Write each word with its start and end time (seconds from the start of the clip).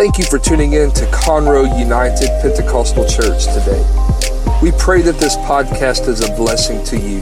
Thank 0.00 0.16
you 0.16 0.24
for 0.24 0.38
tuning 0.38 0.72
in 0.72 0.90
to 0.92 1.04
Conroe 1.08 1.78
United 1.78 2.30
Pentecostal 2.40 3.06
Church 3.06 3.44
today. 3.44 3.84
We 4.62 4.72
pray 4.78 5.02
that 5.02 5.18
this 5.20 5.36
podcast 5.36 6.08
is 6.08 6.26
a 6.26 6.34
blessing 6.36 6.82
to 6.84 6.96
you. 6.96 7.18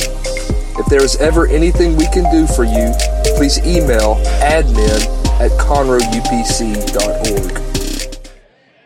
If 0.79 0.87
there 0.87 1.03
is 1.03 1.17
ever 1.17 1.49
anything 1.49 1.97
we 1.97 2.07
can 2.11 2.31
do 2.31 2.47
for 2.47 2.63
you, 2.63 2.95
please 3.37 3.59
email 3.67 4.15
admin 4.41 5.03
at 5.41 5.51
conroeupc.org. 5.59 5.99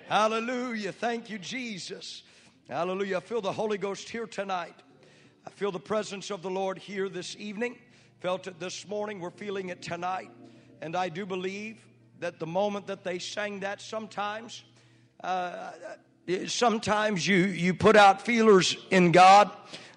Hallelujah. 0.08 0.92
Thank 0.92 1.28
you, 1.28 1.38
Jesus. 1.38 2.22
Hallelujah. 2.70 3.18
I 3.18 3.20
feel 3.20 3.42
the 3.42 3.52
Holy 3.52 3.76
Ghost 3.76 4.08
here 4.08 4.26
tonight. 4.26 4.76
I 5.46 5.50
feel 5.50 5.70
the 5.70 5.78
presence 5.78 6.30
of 6.30 6.40
the 6.40 6.48
Lord 6.48 6.78
here 6.78 7.10
this 7.10 7.36
evening. 7.38 7.76
Felt 8.20 8.46
it 8.46 8.58
this 8.58 8.88
morning. 8.88 9.20
We're 9.20 9.28
feeling 9.28 9.68
it 9.68 9.82
tonight. 9.82 10.30
And 10.80 10.96
I 10.96 11.10
do 11.10 11.26
believe 11.26 11.76
that 12.22 12.38
the 12.38 12.46
moment 12.46 12.86
that 12.86 13.02
they 13.02 13.18
sang 13.18 13.58
that, 13.58 13.80
sometimes, 13.80 14.62
uh, 15.24 15.72
sometimes 16.46 17.26
you, 17.26 17.38
you 17.38 17.74
put 17.74 17.96
out 17.96 18.22
feelers 18.22 18.76
in 18.92 19.10
God. 19.10 19.50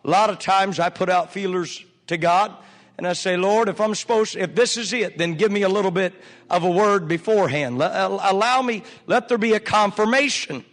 A 0.04 0.10
lot 0.10 0.32
of 0.32 0.40
times 0.40 0.80
I 0.80 0.90
put 0.90 1.08
out 1.08 1.32
feelers 1.32 1.86
to 2.08 2.18
God. 2.18 2.52
And 2.98 3.06
I 3.06 3.14
say, 3.14 3.38
Lord, 3.38 3.70
if 3.70 3.80
I'm 3.80 3.94
supposed, 3.94 4.36
if 4.38 4.56
this 4.56 4.76
is 4.76 4.92
it, 4.92 5.20
then 5.20 5.36
give 5.36 5.52
me 5.52 5.62
a 5.62 5.70
little 5.70 5.92
bit 5.92 6.16
of 6.50 6.64
a 6.64 6.72
word 6.72 7.08
beforehand. 7.08 7.80
Allow 7.80 8.64
me, 8.64 8.82
let 9.06 9.30
there 9.30 9.38
be 9.38 9.54
a 9.54 9.60
confirmation 9.60 10.66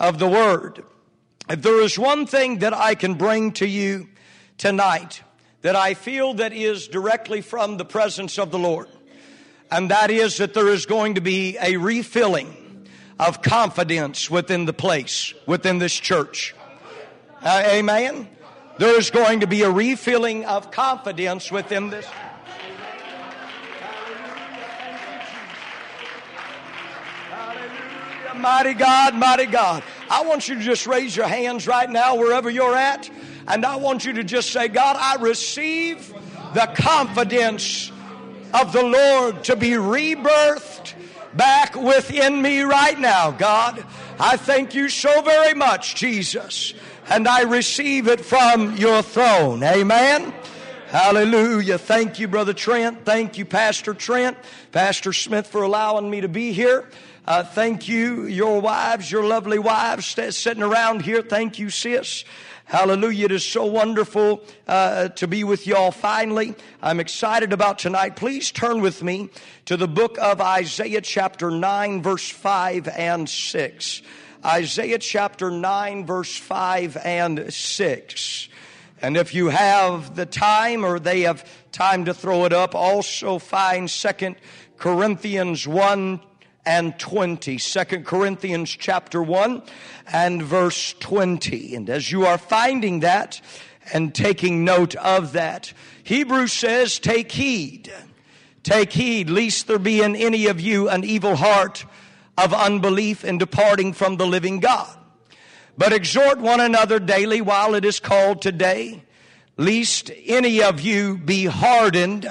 of 0.00 0.18
the 0.18 0.26
word. 0.26 0.82
If 1.48 1.62
there 1.62 1.82
is 1.82 1.96
one 1.96 2.26
thing 2.26 2.58
that 2.58 2.74
I 2.74 2.96
can 2.96 3.14
bring 3.14 3.52
to 3.52 3.68
you 3.68 4.08
tonight 4.58 5.22
that 5.62 5.76
I 5.76 5.94
feel 5.94 6.34
that 6.34 6.52
is 6.52 6.88
directly 6.88 7.42
from 7.42 7.76
the 7.76 7.84
presence 7.84 8.40
of 8.40 8.50
the 8.50 8.58
Lord, 8.58 8.88
and 9.70 9.90
that 9.90 10.10
is 10.10 10.38
that 10.38 10.54
there 10.54 10.68
is 10.68 10.86
going 10.86 11.14
to 11.14 11.20
be 11.20 11.56
a 11.60 11.76
refilling 11.76 12.54
of 13.18 13.42
confidence 13.42 14.30
within 14.30 14.66
the 14.66 14.72
place, 14.72 15.34
within 15.46 15.78
this 15.78 15.94
church. 15.94 16.54
Uh, 17.42 17.62
amen. 17.66 18.28
There 18.78 18.98
is 18.98 19.10
going 19.10 19.40
to 19.40 19.46
be 19.46 19.62
a 19.62 19.70
refilling 19.70 20.44
of 20.44 20.70
confidence 20.70 21.50
within 21.50 21.90
this. 21.90 22.06
Mighty 28.36 28.74
God, 28.74 29.14
mighty 29.14 29.46
God. 29.46 29.82
I 30.10 30.24
want 30.24 30.46
you 30.46 30.56
to 30.56 30.60
just 30.60 30.86
raise 30.86 31.16
your 31.16 31.26
hands 31.26 31.66
right 31.66 31.88
now, 31.88 32.16
wherever 32.16 32.50
you're 32.50 32.76
at, 32.76 33.10
and 33.48 33.64
I 33.64 33.76
want 33.76 34.04
you 34.04 34.12
to 34.14 34.24
just 34.24 34.52
say, 34.52 34.68
God, 34.68 34.96
I 34.98 35.20
receive 35.22 36.12
the 36.52 36.70
confidence 36.76 37.90
of 38.54 38.72
the 38.72 38.82
Lord 38.82 39.44
to 39.44 39.56
be 39.56 39.70
rebirthed 39.70 40.94
back 41.34 41.74
within 41.76 42.40
me 42.40 42.60
right 42.60 42.98
now, 42.98 43.30
God. 43.30 43.84
I 44.18 44.36
thank 44.36 44.74
you 44.74 44.88
so 44.88 45.22
very 45.22 45.54
much, 45.54 45.94
Jesus, 45.94 46.74
and 47.08 47.28
I 47.28 47.42
receive 47.42 48.08
it 48.08 48.24
from 48.24 48.76
your 48.76 49.02
throne. 49.02 49.62
Amen. 49.62 50.32
Hallelujah. 50.88 51.78
Thank 51.78 52.18
you, 52.18 52.28
Brother 52.28 52.54
Trent. 52.54 53.04
Thank 53.04 53.38
you, 53.38 53.44
Pastor 53.44 53.92
Trent, 53.92 54.38
Pastor 54.72 55.12
Smith, 55.12 55.46
for 55.48 55.62
allowing 55.62 56.08
me 56.08 56.20
to 56.22 56.28
be 56.28 56.52
here. 56.52 56.88
Uh, 57.26 57.42
thank 57.42 57.88
you, 57.88 58.24
your 58.26 58.60
wives, 58.60 59.10
your 59.10 59.24
lovely 59.24 59.58
wives 59.58 60.14
that's 60.14 60.36
sitting 60.38 60.62
around 60.62 61.02
here. 61.02 61.22
Thank 61.22 61.58
you, 61.58 61.70
sis. 61.70 62.24
Hallelujah. 62.68 63.26
It 63.26 63.30
is 63.30 63.44
so 63.44 63.64
wonderful 63.64 64.42
uh, 64.66 65.10
to 65.10 65.28
be 65.28 65.44
with 65.44 65.68
y'all 65.68 65.92
finally. 65.92 66.56
I'm 66.82 66.98
excited 66.98 67.52
about 67.52 67.78
tonight. 67.78 68.16
Please 68.16 68.50
turn 68.50 68.80
with 68.80 69.04
me 69.04 69.28
to 69.66 69.76
the 69.76 69.86
book 69.86 70.18
of 70.18 70.40
Isaiah, 70.40 71.00
chapter 71.00 71.48
9, 71.48 72.02
verse 72.02 72.28
5 72.28 72.88
and 72.88 73.28
6. 73.28 74.02
Isaiah 74.44 74.98
chapter 74.98 75.48
9, 75.48 76.06
verse 76.06 76.36
5 76.36 76.96
and 76.96 77.54
6. 77.54 78.48
And 79.00 79.16
if 79.16 79.32
you 79.32 79.46
have 79.50 80.16
the 80.16 80.26
time 80.26 80.84
or 80.84 80.98
they 80.98 81.20
have 81.20 81.48
time 81.70 82.06
to 82.06 82.14
throw 82.14 82.46
it 82.46 82.52
up, 82.52 82.74
also 82.74 83.38
find 83.38 83.88
Second 83.88 84.34
Corinthians 84.76 85.68
1 85.68 86.20
and 86.66 86.98
20. 86.98 87.56
2 87.56 87.84
Corinthians 88.02 88.70
chapter 88.70 89.22
1 89.22 89.62
and 90.12 90.42
verse 90.42 90.94
20. 90.94 91.76
And 91.76 91.88
as 91.88 92.10
you 92.10 92.26
are 92.26 92.36
finding 92.36 93.00
that 93.00 93.40
and 93.92 94.14
taking 94.14 94.64
note 94.64 94.96
of 94.96 95.32
that, 95.32 95.72
Hebrews 96.02 96.52
says, 96.52 96.98
take 96.98 97.32
heed. 97.32 97.92
Take 98.64 98.92
heed, 98.92 99.30
lest 99.30 99.68
there 99.68 99.78
be 99.78 100.02
in 100.02 100.16
any 100.16 100.46
of 100.46 100.60
you 100.60 100.88
an 100.88 101.04
evil 101.04 101.36
heart 101.36 101.86
of 102.36 102.52
unbelief 102.52 103.24
in 103.24 103.38
departing 103.38 103.92
from 103.92 104.16
the 104.16 104.26
living 104.26 104.58
God. 104.58 104.98
But 105.78 105.92
exhort 105.92 106.38
one 106.38 106.58
another 106.58 106.98
daily 106.98 107.40
while 107.40 107.74
it 107.74 107.84
is 107.84 108.00
called 108.00 108.42
today, 108.42 109.04
lest 109.56 110.10
any 110.24 110.62
of 110.62 110.80
you 110.80 111.16
be 111.16 111.44
hardened 111.44 112.28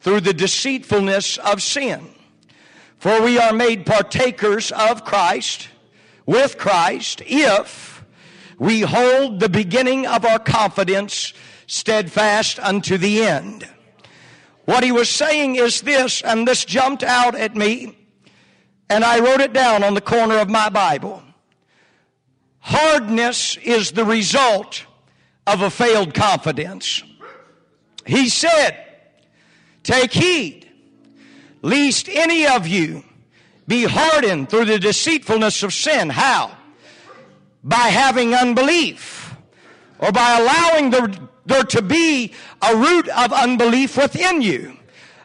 through 0.00 0.20
the 0.20 0.34
deceitfulness 0.34 1.38
of 1.38 1.62
sin. 1.62 2.08
For 3.00 3.22
we 3.22 3.38
are 3.38 3.54
made 3.54 3.86
partakers 3.86 4.70
of 4.72 5.06
Christ, 5.06 5.68
with 6.26 6.58
Christ, 6.58 7.22
if 7.24 8.04
we 8.58 8.82
hold 8.82 9.40
the 9.40 9.48
beginning 9.48 10.06
of 10.06 10.26
our 10.26 10.38
confidence 10.38 11.32
steadfast 11.66 12.58
unto 12.60 12.98
the 12.98 13.24
end. 13.24 13.66
What 14.66 14.84
he 14.84 14.92
was 14.92 15.08
saying 15.08 15.56
is 15.56 15.80
this, 15.80 16.20
and 16.20 16.46
this 16.46 16.66
jumped 16.66 17.02
out 17.02 17.34
at 17.34 17.56
me, 17.56 17.96
and 18.90 19.02
I 19.02 19.20
wrote 19.20 19.40
it 19.40 19.54
down 19.54 19.82
on 19.82 19.94
the 19.94 20.02
corner 20.02 20.36
of 20.36 20.50
my 20.50 20.68
Bible. 20.68 21.22
Hardness 22.58 23.56
is 23.56 23.92
the 23.92 24.04
result 24.04 24.84
of 25.46 25.62
a 25.62 25.70
failed 25.70 26.12
confidence. 26.12 27.02
He 28.04 28.28
said, 28.28 28.76
Take 29.84 30.12
heed 30.12 30.69
lest 31.62 32.08
any 32.08 32.46
of 32.46 32.66
you 32.66 33.04
be 33.66 33.84
hardened 33.84 34.48
through 34.48 34.64
the 34.64 34.78
deceitfulness 34.78 35.62
of 35.62 35.72
sin. 35.72 36.10
How? 36.10 36.56
By 37.62 37.76
having 37.76 38.34
unbelief 38.34 39.36
or 39.98 40.12
by 40.12 40.38
allowing 40.38 40.90
there 41.46 41.62
to 41.62 41.82
be 41.82 42.32
a 42.62 42.76
root 42.76 43.08
of 43.08 43.32
unbelief 43.32 43.96
within 43.96 44.42
you. 44.42 44.76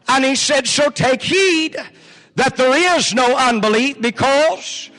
And 0.08 0.24
he 0.24 0.36
said, 0.36 0.68
so 0.68 0.90
take 0.90 1.22
heed 1.22 1.76
that 2.36 2.58
there 2.58 2.98
is 2.98 3.14
no 3.14 3.36
unbelief 3.36 4.02
because 4.02 4.92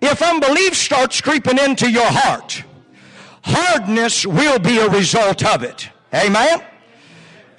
if 0.00 0.20
unbelief 0.22 0.74
starts 0.74 1.20
creeping 1.20 1.58
into 1.58 1.90
your 1.90 2.06
heart, 2.06 2.64
hardness 3.42 4.26
will 4.26 4.58
be 4.58 4.78
a 4.78 4.88
result 4.88 5.44
of 5.44 5.62
it. 5.62 5.88
Amen? 6.12 6.62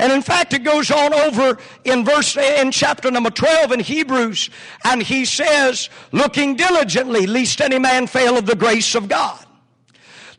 And 0.01 0.11
in 0.11 0.23
fact, 0.23 0.51
it 0.53 0.63
goes 0.63 0.89
on 0.89 1.13
over 1.13 1.59
in 1.83 2.03
verse, 2.03 2.35
in 2.35 2.71
chapter 2.71 3.11
number 3.11 3.29
12 3.29 3.71
in 3.71 3.79
Hebrews, 3.81 4.49
and 4.83 5.03
he 5.03 5.25
says, 5.25 5.91
looking 6.11 6.55
diligently, 6.55 7.27
lest 7.27 7.61
any 7.61 7.77
man 7.77 8.07
fail 8.07 8.35
of 8.35 8.47
the 8.47 8.55
grace 8.55 8.95
of 8.95 9.07
God. 9.07 9.45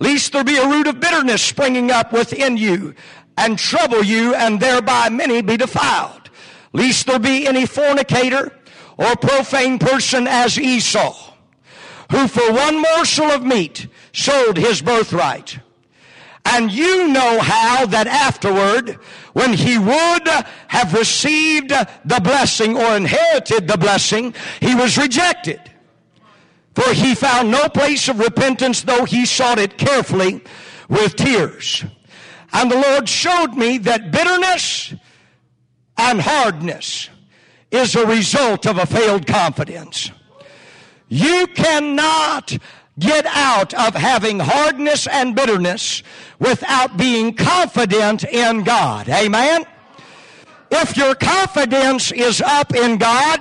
Lest 0.01 0.33
there 0.33 0.43
be 0.43 0.57
a 0.57 0.69
root 0.69 0.89
of 0.89 0.99
bitterness 0.99 1.43
springing 1.43 1.93
up 1.93 2.13
within 2.13 2.57
you 2.57 2.97
and 3.39 3.57
trouble 3.57 4.03
you, 4.03 4.35
and 4.35 4.59
thereby 4.59 5.09
many 5.09 5.41
be 5.43 5.57
defiled. 5.57 6.29
Lest 6.73 7.07
there 7.07 7.21
be 7.21 7.47
any 7.47 7.65
fornicator 7.65 8.59
or 8.97 9.15
profane 9.15 9.79
person 9.79 10.27
as 10.27 10.59
Esau, 10.59 11.35
who 12.11 12.27
for 12.27 12.53
one 12.53 12.83
morsel 12.83 13.31
of 13.31 13.45
meat 13.45 13.87
sold 14.13 14.57
his 14.57 14.83
birthright. 14.83 15.61
And 16.45 16.73
you 16.73 17.09
know 17.09 17.39
how 17.41 17.87
that 17.87 18.07
afterward, 18.07 18.99
when 19.33 19.53
he 19.53 19.79
would 19.79 20.29
have 20.69 20.95
received 20.95 21.71
the 21.71 22.21
blessing 22.23 22.77
or 22.77 22.97
inherited 22.97 23.67
the 23.67 23.79
blessing, 23.79 24.35
he 24.61 24.75
was 24.75 24.99
rejected. 24.99 25.61
For 26.75 26.93
he 26.93 27.15
found 27.15 27.51
no 27.51 27.69
place 27.69 28.09
of 28.09 28.19
repentance, 28.19 28.83
though 28.83 29.05
he 29.05 29.27
sought 29.27 29.59
it 29.59 29.77
carefully 29.77 30.43
with 30.89 31.17
tears. 31.17 31.85
And 32.53 32.71
the 32.71 32.77
Lord 32.77 33.09
showed 33.09 33.55
me 33.55 33.79
that 33.79 34.11
bitterness 34.11 34.95
and 35.97 36.21
hardness 36.21 37.09
is 37.71 37.95
a 37.95 38.07
result 38.07 38.67
of 38.67 38.79
a 38.79 38.87
failed 38.87 39.27
confidence. 39.27 40.11
You 41.09 41.47
cannot 41.49 42.57
get 42.99 43.27
out 43.27 43.73
of 43.75 43.95
having 43.95 44.39
hardness 44.39 45.07
and 45.07 45.35
bitterness 45.35 46.03
without 46.39 46.97
being 46.97 47.35
confident 47.35 48.25
in 48.25 48.65
God. 48.65 49.09
Amen? 49.09 49.65
If 50.71 50.97
your 50.97 51.15
confidence 51.15 52.13
is 52.13 52.41
up 52.41 52.75
in 52.75 52.97
God, 52.97 53.41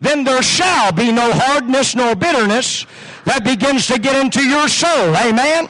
then 0.00 0.24
there 0.24 0.42
shall 0.42 0.92
be 0.92 1.10
no 1.10 1.32
hardness 1.32 1.94
nor 1.94 2.14
bitterness 2.14 2.86
that 3.24 3.44
begins 3.44 3.86
to 3.88 3.98
get 3.98 4.16
into 4.16 4.42
your 4.42 4.68
soul. 4.68 5.16
Amen? 5.16 5.68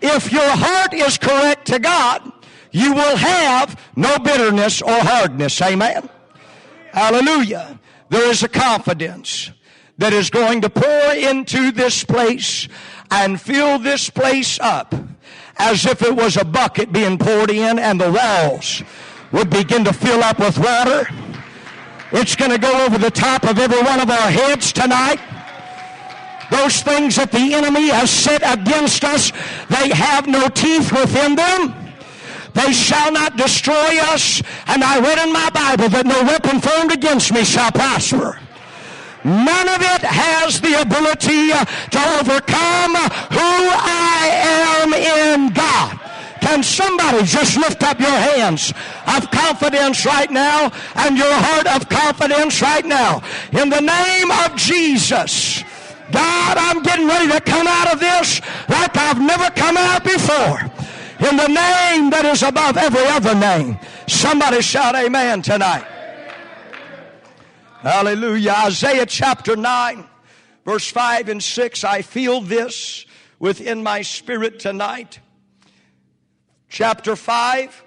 If 0.00 0.32
your 0.32 0.48
heart 0.48 0.94
is 0.94 1.16
correct 1.16 1.66
to 1.68 1.78
God, 1.78 2.32
you 2.72 2.94
will 2.94 3.16
have 3.16 3.78
no 3.94 4.18
bitterness 4.18 4.82
or 4.82 4.92
hardness. 4.92 5.60
Amen? 5.60 6.08
Hallelujah. 6.92 7.78
There 8.08 8.28
is 8.28 8.42
a 8.42 8.48
confidence. 8.48 9.50
That 10.02 10.12
is 10.12 10.30
going 10.30 10.60
to 10.60 10.68
pour 10.68 11.14
into 11.14 11.70
this 11.70 12.02
place 12.02 12.66
and 13.12 13.40
fill 13.40 13.78
this 13.78 14.10
place 14.10 14.58
up 14.58 14.96
as 15.58 15.86
if 15.86 16.02
it 16.02 16.16
was 16.16 16.36
a 16.36 16.44
bucket 16.44 16.92
being 16.92 17.16
poured 17.16 17.52
in 17.52 17.78
and 17.78 18.00
the 18.00 18.10
walls 18.10 18.82
would 19.30 19.48
begin 19.48 19.84
to 19.84 19.92
fill 19.92 20.20
up 20.24 20.40
with 20.40 20.58
water. 20.58 21.06
It's 22.10 22.34
going 22.34 22.50
to 22.50 22.58
go 22.58 22.84
over 22.84 22.98
the 22.98 23.12
top 23.12 23.44
of 23.44 23.60
every 23.60 23.80
one 23.80 24.00
of 24.00 24.10
our 24.10 24.28
heads 24.28 24.72
tonight. 24.72 25.20
Those 26.50 26.82
things 26.82 27.14
that 27.14 27.30
the 27.30 27.54
enemy 27.54 27.86
has 27.90 28.10
set 28.10 28.42
against 28.42 29.04
us, 29.04 29.30
they 29.68 29.90
have 29.90 30.26
no 30.26 30.48
teeth 30.48 30.90
within 30.90 31.36
them. 31.36 31.76
They 32.54 32.72
shall 32.72 33.12
not 33.12 33.36
destroy 33.36 34.00
us. 34.00 34.42
And 34.66 34.82
I 34.82 34.98
read 34.98 35.24
in 35.24 35.32
my 35.32 35.48
Bible 35.50 35.88
that 35.90 36.06
no 36.06 36.24
weapon 36.24 36.60
formed 36.60 36.90
against 36.90 37.32
me 37.32 37.44
shall 37.44 37.70
prosper. 37.70 38.40
None 39.24 39.68
of 39.68 39.80
it 39.80 40.02
has 40.02 40.60
the 40.60 40.80
ability 40.80 41.50
to 41.50 42.00
overcome 42.18 42.94
who 43.30 43.52
I 43.70 44.82
am 44.82 44.94
in 44.94 45.52
God. 45.52 45.98
Can 46.40 46.62
somebody 46.64 47.24
just 47.24 47.56
lift 47.56 47.84
up 47.84 48.00
your 48.00 48.10
hands 48.10 48.74
of 49.06 49.30
confidence 49.30 50.04
right 50.04 50.30
now 50.30 50.72
and 50.96 51.16
your 51.16 51.32
heart 51.32 51.68
of 51.68 51.88
confidence 51.88 52.60
right 52.60 52.84
now? 52.84 53.22
In 53.52 53.70
the 53.70 53.80
name 53.80 54.30
of 54.32 54.56
Jesus. 54.56 55.62
God, 56.10 56.56
I'm 56.58 56.82
getting 56.82 57.06
ready 57.06 57.30
to 57.30 57.40
come 57.40 57.66
out 57.66 57.92
of 57.92 58.00
this 58.00 58.40
like 58.68 58.96
I've 58.96 59.20
never 59.20 59.50
come 59.50 59.76
out 59.76 60.02
before. 60.02 60.60
In 61.26 61.36
the 61.36 61.46
name 61.46 62.10
that 62.10 62.24
is 62.24 62.42
above 62.42 62.76
every 62.76 63.06
other 63.06 63.36
name. 63.36 63.78
Somebody 64.08 64.60
shout 64.62 64.96
amen 64.96 65.42
tonight. 65.42 65.86
Hallelujah. 67.82 68.54
Isaiah 68.66 69.06
chapter 69.06 69.56
9, 69.56 70.04
verse 70.64 70.88
5 70.88 71.28
and 71.28 71.42
6. 71.42 71.82
I 71.82 72.02
feel 72.02 72.40
this 72.40 73.04
within 73.40 73.82
my 73.82 74.02
spirit 74.02 74.60
tonight. 74.60 75.18
Chapter 76.68 77.16
5, 77.16 77.84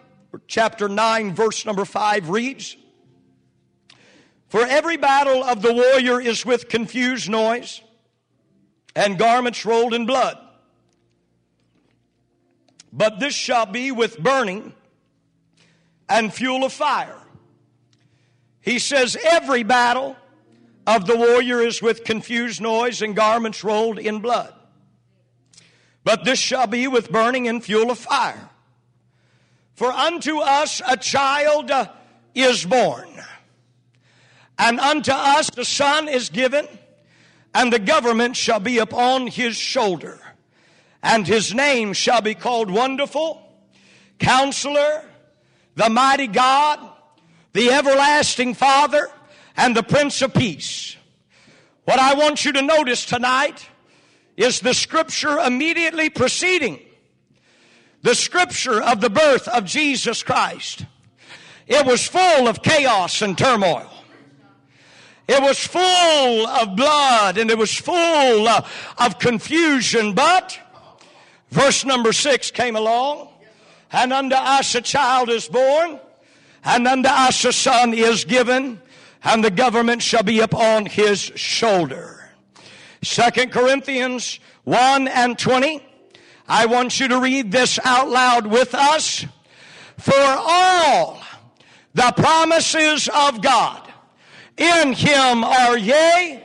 chapter 0.48 0.90
9, 0.90 1.34
verse 1.34 1.66
number 1.66 1.86
5 1.86 2.28
reads 2.28 2.76
For 4.50 4.66
every 4.66 4.98
battle 4.98 5.42
of 5.46 5.62
the 5.62 5.72
warrior 5.72 6.20
is 6.20 6.46
with 6.46 6.68
confused 6.68 7.30
noise 7.30 7.80
and 8.98 9.18
garments 9.18 9.66
rolled 9.66 9.94
in 9.94 10.06
blood. 10.06 10.38
But 12.92 13.22
this 13.22 13.34
shall 13.34 13.66
be 13.66 13.94
with 13.94 14.20
burning 14.20 14.74
and 16.10 16.34
fuel 16.34 16.66
of 16.66 16.74
fire. 16.74 17.25
He 18.66 18.80
says, 18.80 19.16
Every 19.24 19.64
battle 19.64 20.18
of 20.88 21.06
the 21.06 21.16
warrior 21.16 21.62
is 21.62 21.82
with 21.82 22.04
confused 22.04 22.60
noise 22.60 23.02
and 23.02 23.16
garments 23.16 23.64
rolled 23.64 24.00
in 24.00 24.20
blood. 24.20 24.54
But 26.04 26.26
this 26.26 26.40
shall 26.40 26.68
be 26.68 26.88
with 26.88 27.12
burning 27.12 27.48
and 27.48 27.64
fuel 27.64 27.92
of 27.92 28.00
fire. 28.00 28.50
For 29.76 29.92
unto 29.92 30.40
us 30.40 30.82
a 30.88 30.98
child 30.98 31.72
is 32.34 32.66
born, 32.66 33.10
and 34.58 34.80
unto 34.80 35.12
us 35.12 35.50
a 35.58 35.66
son 35.66 36.08
is 36.08 36.30
given 36.30 36.68
and 37.56 37.72
the 37.72 37.80
government 37.80 38.36
shall 38.36 38.60
be 38.60 38.80
upon 38.80 39.28
his 39.28 39.56
shoulder. 39.56 40.20
And 41.02 41.26
his 41.26 41.54
name 41.54 41.94
shall 41.94 42.20
be 42.20 42.36
called 42.36 42.70
Wonderful, 42.70 43.42
Counselor, 44.20 45.06
the 45.76 45.90
Mighty 45.90 46.28
God, 46.28 46.80
the 47.56 47.72
Everlasting 47.72 48.54
Father, 48.54 49.10
and 49.56 49.74
the 49.78 49.82
Prince 49.82 50.22
of 50.22 50.34
Peace. 50.34 50.98
What 51.86 52.00
I 52.00 52.14
want 52.14 52.44
you 52.44 52.52
to 52.52 52.62
notice 52.62 53.06
tonight 53.06 53.70
is 54.36 54.60
the 54.60 54.74
scripture 54.74 55.40
immediately 55.40 56.10
preceding 56.10 56.82
the 58.02 58.14
scripture 58.14 58.84
of 58.84 59.00
the 59.00 59.10
birth 59.10 59.48
of 59.48 59.64
Jesus 59.64 60.22
Christ. 60.22 60.86
It 61.66 61.86
was 61.86 62.06
full 62.06 62.50
of 62.50 62.62
chaos 62.62 63.22
and 63.22 63.38
turmoil. 63.38 63.90
It 65.30 65.42
was 65.42 65.58
full 65.58 66.48
of 66.48 66.76
blood 66.76 67.38
and 67.38 67.50
it 67.50 67.58
was 67.58 67.74
full 67.74 68.50
of 68.50 69.18
confusion. 69.20 70.14
But 70.14 70.60
verse 71.52 71.86
number 71.86 72.12
six 72.12 72.52
came 72.52 72.76
along, 72.76 73.30
and 73.94 74.12
unto 74.12 74.36
us 74.36 74.76
a 74.76 74.82
child 74.82 75.30
is 75.30 75.48
born, 75.48 76.02
and 76.66 76.88
unto 76.88 77.08
us 77.08 77.46
a 77.46 77.54
son 77.54 77.94
is 77.94 78.26
given, 78.26 78.82
and 79.24 79.44
the 79.44 79.52
government 79.52 80.02
shall 80.02 80.24
be 80.24 80.40
upon 80.40 80.88
his 80.88 81.20
shoulder. 81.20 82.30
Second 83.04 83.52
Corinthians 83.52 84.40
1 84.64 85.08
and 85.08 85.38
20. 85.38 85.82
I 86.48 86.66
want 86.66 87.00
you 87.00 87.08
to 87.08 87.20
read 87.20 87.52
this 87.52 87.80
out 87.84 88.10
loud 88.10 88.48
with 88.48 88.74
us. 88.74 89.26
For 89.98 90.14
all 90.18 91.22
the 91.94 92.14
promises 92.18 93.08
of 93.14 93.42
God 93.42 93.88
in 94.58 94.94
him 94.94 95.44
are 95.44 95.78
yea, 95.78 96.44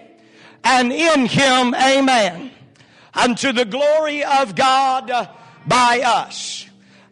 and 0.64 0.92
in 0.92 1.26
him 1.26 1.74
amen. 1.74 2.50
Unto 3.14 3.52
the 3.52 3.64
glory 3.64 4.22
of 4.22 4.54
God 4.54 5.28
by 5.66 6.00
us. 6.04 6.66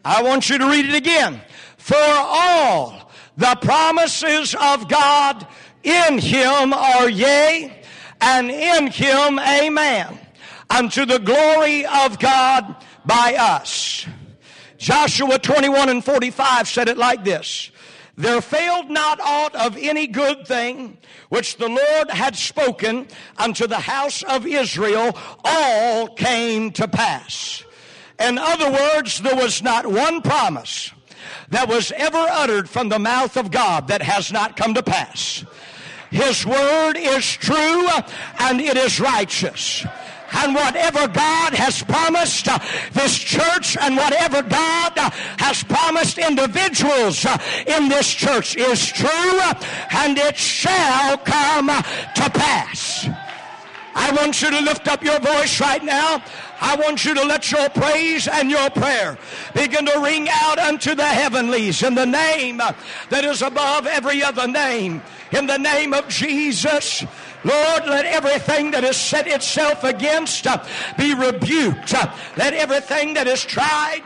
I 0.05 0.23
want 0.23 0.49
you 0.49 0.57
to 0.59 0.69
read 0.69 0.85
it 0.85 0.95
again. 0.95 1.41
For 1.89 1.95
all 1.97 3.09
the 3.35 3.57
promises 3.63 4.53
of 4.53 4.87
God 4.87 5.47
in 5.81 6.19
him 6.19 6.71
are 6.71 7.09
yea, 7.09 7.81
and 8.21 8.51
in 8.51 8.85
him 8.91 9.39
amen. 9.39 10.19
Unto 10.69 11.07
the 11.07 11.17
glory 11.17 11.87
of 11.87 12.19
God 12.19 12.75
by 13.07 13.33
us. 13.39 14.05
Joshua 14.77 15.39
21 15.39 15.89
and 15.89 16.05
45 16.05 16.67
said 16.67 16.89
it 16.89 16.97
like 16.99 17.23
this. 17.23 17.71
There 18.15 18.39
failed 18.39 18.91
not 18.91 19.19
aught 19.19 19.55
of 19.55 19.75
any 19.75 20.05
good 20.05 20.45
thing 20.45 20.99
which 21.29 21.57
the 21.57 21.69
Lord 21.69 22.11
had 22.11 22.35
spoken 22.35 23.07
unto 23.35 23.65
the 23.65 23.79
house 23.79 24.21
of 24.21 24.45
Israel, 24.45 25.17
all 25.43 26.09
came 26.09 26.69
to 26.73 26.87
pass. 26.87 27.63
In 28.19 28.37
other 28.37 28.69
words, 28.69 29.21
there 29.21 29.35
was 29.35 29.63
not 29.63 29.87
one 29.87 30.21
promise 30.21 30.91
that 31.49 31.67
was 31.67 31.91
ever 31.95 32.17
uttered 32.17 32.69
from 32.69 32.89
the 32.89 32.99
mouth 32.99 33.37
of 33.37 33.51
God 33.51 33.87
that 33.87 34.01
has 34.01 34.31
not 34.31 34.55
come 34.55 34.73
to 34.73 34.83
pass. 34.83 35.43
His 36.11 36.45
word 36.45 36.93
is 36.97 37.25
true 37.25 37.87
and 38.39 38.59
it 38.59 38.77
is 38.77 38.99
righteous. 38.99 39.85
And 40.31 40.53
whatever 40.53 41.07
God 41.07 41.53
has 41.53 41.81
promised 41.81 42.47
uh, 42.47 42.59
this 42.93 43.17
church 43.17 43.77
and 43.77 43.97
whatever 43.97 44.43
God 44.43 44.97
uh, 44.97 45.09
has 45.39 45.63
promised 45.63 46.19
individuals 46.19 47.25
uh, 47.25 47.37
in 47.65 47.89
this 47.89 48.13
church 48.13 48.55
is 48.55 48.85
true 48.87 49.39
and 49.91 50.17
it 50.17 50.37
shall 50.37 51.17
come 51.17 51.67
to 51.67 52.29
pass. 52.29 53.07
I 54.01 54.13
want 54.13 54.41
you 54.41 54.49
to 54.49 54.61
lift 54.61 54.87
up 54.87 55.03
your 55.03 55.19
voice 55.19 55.59
right 55.59 55.83
now. 55.83 56.23
I 56.61 56.77
want 56.77 57.03
you 57.03 57.13
to 57.15 57.23
let 57.25 57.51
your 57.51 57.69
praise 57.69 58.29
and 58.29 58.49
your 58.49 58.69
prayer 58.69 59.17
begin 59.53 59.85
to 59.87 59.99
ring 59.99 60.29
out 60.31 60.57
unto 60.57 60.95
the 60.95 61.05
heavenlies 61.05 61.83
in 61.83 61.95
the 61.95 62.05
name 62.05 62.57
that 62.57 63.25
is 63.25 63.41
above 63.41 63.85
every 63.85 64.23
other 64.23 64.47
name. 64.47 65.01
In 65.33 65.47
the 65.47 65.57
name 65.57 65.93
of 65.93 66.07
Jesus. 66.07 67.03
Lord, 67.43 67.85
let 67.85 68.05
everything 68.05 68.71
that 68.71 68.83
has 68.83 68.97
set 68.97 69.27
itself 69.27 69.83
against 69.83 70.47
be 70.97 71.13
rebuked. 71.13 71.93
Let 72.37 72.53
everything 72.53 73.13
that 73.13 73.27
is 73.27 73.43
tried 73.43 74.03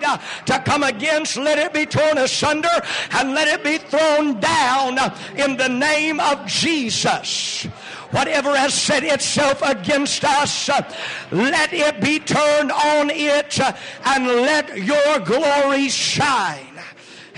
to 0.48 0.60
come 0.60 0.84
against, 0.84 1.38
let 1.38 1.58
it 1.58 1.72
be 1.72 1.86
torn 1.86 2.18
asunder 2.18 2.82
and 3.12 3.34
let 3.34 3.48
it 3.48 3.64
be 3.64 3.78
thrown 3.78 4.40
down 4.40 4.98
in 5.36 5.56
the 5.58 5.70
name 5.70 6.20
of 6.20 6.46
Jesus. 6.46 7.68
Whatever 8.14 8.56
has 8.56 8.76
set 8.76 9.04
itself 9.04 9.64
against 9.64 10.24
us, 10.24 10.70
uh, 10.70 10.84
let 11.32 11.74
it 11.74 12.00
be 12.00 12.20
turned 12.20 12.72
on 12.72 13.10
it 13.10 13.60
uh, 13.60 13.74
and 14.06 14.28
let 14.28 14.78
your 14.78 15.18
glory 15.18 15.90
shine. 15.90 16.80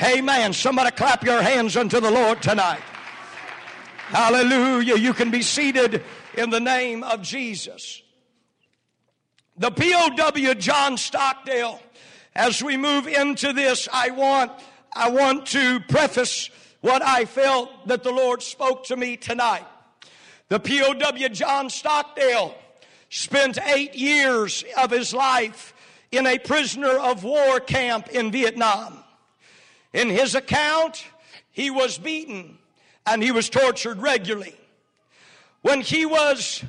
Amen. 0.03 0.51
Somebody 0.51 0.91
clap 0.91 1.23
your 1.23 1.41
hands 1.41 1.77
unto 1.77 2.01
the 2.01 2.11
Lord 2.11 2.41
tonight. 2.41 2.81
Hallelujah. 4.09 4.97
You 4.97 5.13
can 5.13 5.31
be 5.31 5.41
seated 5.41 6.03
in 6.37 6.49
the 6.49 6.59
name 6.59 7.03
of 7.03 7.21
Jesus. 7.21 8.03
The 9.55 9.71
POW 9.71 10.55
John 10.55 10.97
Stockdale, 10.97 11.79
as 12.35 12.61
we 12.61 12.75
move 12.75 13.07
into 13.07 13.53
this, 13.53 13.87
I 13.93 14.09
want, 14.09 14.51
I 14.91 15.09
want 15.09 15.45
to 15.47 15.79
preface 15.87 16.49
what 16.81 17.01
I 17.01 17.23
felt 17.23 17.87
that 17.87 18.03
the 18.03 18.11
Lord 18.11 18.43
spoke 18.43 18.83
to 18.87 18.97
me 18.97 19.15
tonight. 19.15 19.65
The 20.47 20.59
POW 20.59 21.29
John 21.29 21.69
Stockdale 21.71 22.55
spent 23.09 23.57
eight 23.65 23.95
years 23.95 24.63
of 24.77 24.91
his 24.91 25.13
life 25.13 25.73
in 26.11 26.27
a 26.27 26.37
prisoner 26.37 26.99
of 26.99 27.23
war 27.23 27.59
camp 27.59 28.09
in 28.09 28.31
Vietnam. 28.31 28.99
In 29.91 30.09
his 30.09 30.35
account, 30.35 31.03
he 31.51 31.71
was 31.71 31.97
beaten 31.97 32.59
and 33.07 33.23
he 33.23 33.31
was 33.31 33.49
tortured 33.49 33.97
regularly. 33.99 34.55
When 35.61 35.81
he 35.81 36.05
was 36.05 36.63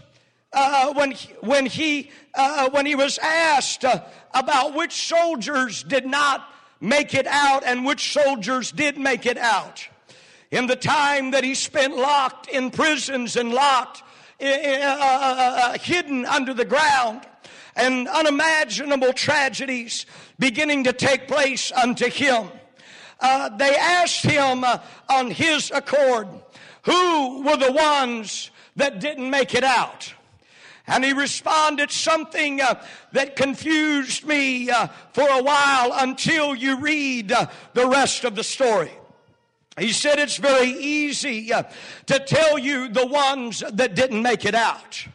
uh, 0.54 0.94
when 0.94 1.12
when 1.40 1.66
he 1.66 2.10
uh, 2.34 2.70
when 2.70 2.86
he 2.86 2.94
was 2.94 3.18
asked 3.18 3.84
uh, 3.84 4.04
about 4.32 4.74
which 4.74 4.92
soldiers 5.06 5.82
did 5.82 6.06
not 6.06 6.48
make 6.80 7.12
it 7.12 7.26
out 7.26 7.62
and 7.64 7.84
which 7.84 8.12
soldiers 8.12 8.72
did 8.72 8.96
make 8.96 9.26
it 9.26 9.36
out. 9.36 9.86
In 10.50 10.66
the 10.66 10.76
time 10.76 11.32
that 11.32 11.44
he 11.44 11.54
spent 11.54 11.96
locked 11.96 12.48
in 12.48 12.70
prisons 12.70 13.36
and 13.36 13.52
locked, 13.52 14.02
uh, 14.40 14.44
uh, 14.46 15.78
hidden 15.78 16.24
under 16.26 16.52
the 16.52 16.64
ground, 16.64 17.26
and 17.74 18.08
unimaginable 18.08 19.12
tragedies 19.12 20.06
beginning 20.38 20.84
to 20.84 20.92
take 20.92 21.28
place 21.28 21.72
unto 21.72 22.08
him. 22.08 22.48
Uh, 23.20 23.48
they 23.56 23.74
asked 23.76 24.24
him 24.24 24.64
uh, 24.64 24.78
on 25.08 25.30
his 25.30 25.70
accord, 25.70 26.28
who 26.82 27.42
were 27.42 27.56
the 27.56 27.72
ones 27.72 28.50
that 28.76 29.00
didn't 29.00 29.30
make 29.30 29.54
it 29.54 29.64
out? 29.64 30.12
And 30.86 31.04
he 31.04 31.12
responded 31.12 31.90
something 31.90 32.60
uh, 32.60 32.82
that 33.12 33.36
confused 33.36 34.24
me 34.24 34.70
uh, 34.70 34.88
for 35.12 35.28
a 35.28 35.42
while 35.42 35.92
until 35.94 36.54
you 36.54 36.78
read 36.78 37.32
uh, 37.32 37.46
the 37.74 37.88
rest 37.88 38.24
of 38.24 38.36
the 38.36 38.44
story. 38.44 38.92
He 39.78 39.92
said 39.92 40.18
it's 40.18 40.38
very 40.38 40.70
easy 40.70 41.52
uh, 41.52 41.64
to 42.06 42.18
tell 42.18 42.58
you 42.58 42.88
the 42.88 43.06
ones 43.06 43.62
that 43.72 43.94
didn't 43.94 44.22
make 44.22 44.46
it 44.46 44.54
out. 44.54 45.06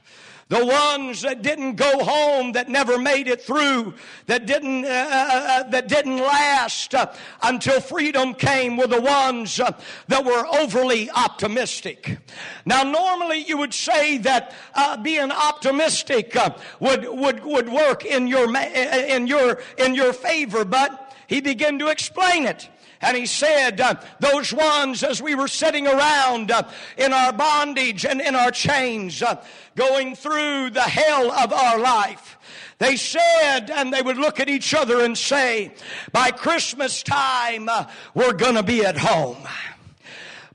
The 0.49 0.65
ones 0.65 1.21
that 1.21 1.41
didn't 1.41 1.75
go 1.75 2.03
home, 2.03 2.51
that 2.51 2.67
never 2.67 2.99
made 2.99 3.29
it 3.29 3.41
through, 3.41 3.93
that 4.25 4.45
didn't, 4.45 4.83
uh, 4.83 4.89
uh, 4.89 5.45
uh 5.47 5.63
that 5.69 5.87
didn't 5.87 6.17
last 6.17 6.93
uh, 6.93 7.13
until 7.41 7.79
freedom 7.79 8.33
came 8.33 8.75
were 8.75 8.85
the 8.85 8.99
ones 8.99 9.61
uh, 9.61 9.71
that 10.09 10.25
were 10.25 10.45
overly 10.59 11.09
optimistic. 11.09 12.17
Now, 12.65 12.83
normally 12.83 13.45
you 13.45 13.57
would 13.59 13.73
say 13.73 14.17
that 14.17 14.53
uh, 14.75 14.97
being 14.97 15.31
optimistic 15.31 16.35
would, 16.81 17.07
would, 17.07 17.45
would 17.45 17.69
work 17.69 18.03
in 18.03 18.27
your, 18.27 18.53
in 18.53 19.27
your, 19.27 19.61
in 19.77 19.95
your 19.95 20.11
favor, 20.11 20.65
but 20.65 21.15
he 21.27 21.39
began 21.39 21.79
to 21.79 21.87
explain 21.87 22.45
it. 22.45 22.67
And 23.01 23.17
he 23.17 23.25
said, 23.25 23.81
uh, 23.81 23.95
those 24.19 24.53
ones 24.53 25.03
as 25.03 25.21
we 25.21 25.33
were 25.33 25.47
sitting 25.47 25.87
around 25.87 26.51
uh, 26.51 26.63
in 26.97 27.13
our 27.13 27.33
bondage 27.33 28.05
and 28.05 28.21
in 28.21 28.35
our 28.35 28.51
chains, 28.51 29.23
uh, 29.23 29.43
going 29.75 30.15
through 30.15 30.69
the 30.69 30.81
hell 30.81 31.31
of 31.31 31.51
our 31.51 31.79
life, 31.79 32.37
they 32.77 32.95
said, 32.95 33.71
and 33.71 33.91
they 33.93 34.01
would 34.01 34.17
look 34.17 34.39
at 34.39 34.49
each 34.49 34.73
other 34.73 35.03
and 35.03 35.17
say, 35.17 35.73
by 36.11 36.31
Christmas 36.31 37.03
time, 37.03 37.69
we're 38.13 38.33
gonna 38.33 38.63
be 38.63 38.85
at 38.85 38.97
home. 38.97 39.47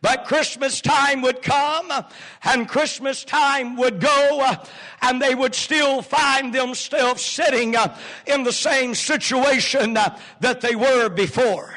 But 0.02 0.26
Christmas 0.26 0.80
time 0.80 1.22
would 1.22 1.42
come 1.42 1.90
and 2.44 2.68
Christmas 2.68 3.24
time 3.24 3.76
would 3.76 3.98
go 3.98 4.56
and 5.02 5.20
they 5.20 5.34
would 5.34 5.54
still 5.54 6.02
find 6.02 6.54
themselves 6.54 7.24
sitting 7.24 7.74
in 8.26 8.44
the 8.44 8.52
same 8.52 8.94
situation 8.94 9.94
that 9.94 10.60
they 10.60 10.76
were 10.76 11.08
before. 11.08 11.75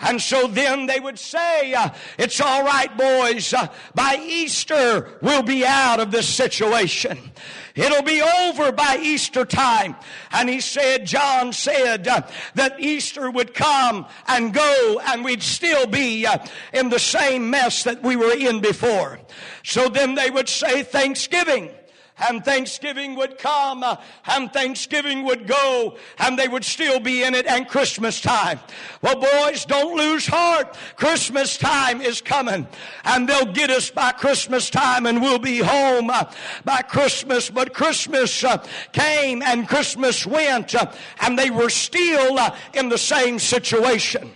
And 0.00 0.20
so 0.20 0.46
then 0.46 0.86
they 0.86 0.98
would 0.98 1.18
say, 1.18 1.74
uh, 1.74 1.90
it's 2.18 2.40
all 2.40 2.64
right, 2.64 2.96
boys. 2.96 3.52
Uh, 3.52 3.68
by 3.94 4.18
Easter, 4.22 5.08
we'll 5.20 5.42
be 5.42 5.64
out 5.64 6.00
of 6.00 6.10
this 6.10 6.28
situation. 6.28 7.18
It'll 7.74 8.02
be 8.02 8.22
over 8.22 8.72
by 8.72 8.98
Easter 9.00 9.44
time. 9.44 9.96
And 10.32 10.48
he 10.48 10.60
said, 10.60 11.06
John 11.06 11.52
said 11.52 12.08
uh, 12.08 12.22
that 12.54 12.80
Easter 12.80 13.30
would 13.30 13.54
come 13.54 14.06
and 14.26 14.54
go 14.54 15.00
and 15.06 15.24
we'd 15.24 15.42
still 15.42 15.86
be 15.86 16.26
in 16.72 16.88
the 16.88 16.98
same 16.98 17.50
mess 17.50 17.84
that 17.84 18.02
we 18.02 18.16
were 18.16 18.32
in 18.32 18.60
before. 18.60 19.20
So 19.62 19.88
then 19.88 20.14
they 20.14 20.30
would 20.30 20.48
say 20.48 20.82
Thanksgiving 20.82 21.70
and 22.28 22.44
Thanksgiving 22.44 23.14
would 23.16 23.38
come 23.38 23.84
and 24.26 24.52
Thanksgiving 24.52 25.24
would 25.24 25.46
go 25.46 25.96
and 26.18 26.38
they 26.38 26.48
would 26.48 26.64
still 26.64 27.00
be 27.00 27.22
in 27.22 27.34
it 27.34 27.46
and 27.46 27.68
Christmas 27.68 28.20
time. 28.20 28.60
Well, 29.02 29.20
boys, 29.20 29.64
don't 29.64 29.96
lose 29.96 30.26
heart. 30.26 30.76
Christmas 30.96 31.56
time 31.56 32.00
is 32.00 32.20
coming 32.20 32.66
and 33.04 33.28
they'll 33.28 33.52
get 33.52 33.70
us 33.70 33.90
by 33.90 34.12
Christmas 34.12 34.70
time 34.70 35.06
and 35.06 35.20
we'll 35.20 35.38
be 35.38 35.58
home 35.58 36.10
by 36.64 36.82
Christmas. 36.82 37.50
But 37.50 37.72
Christmas 37.74 38.44
uh, 38.44 38.64
came 38.92 39.42
and 39.42 39.68
Christmas 39.68 40.26
went 40.26 40.74
uh, 40.74 40.92
and 41.20 41.38
they 41.38 41.50
were 41.50 41.70
still 41.70 42.38
uh, 42.38 42.56
in 42.74 42.88
the 42.88 42.98
same 42.98 43.38
situation. 43.38 44.32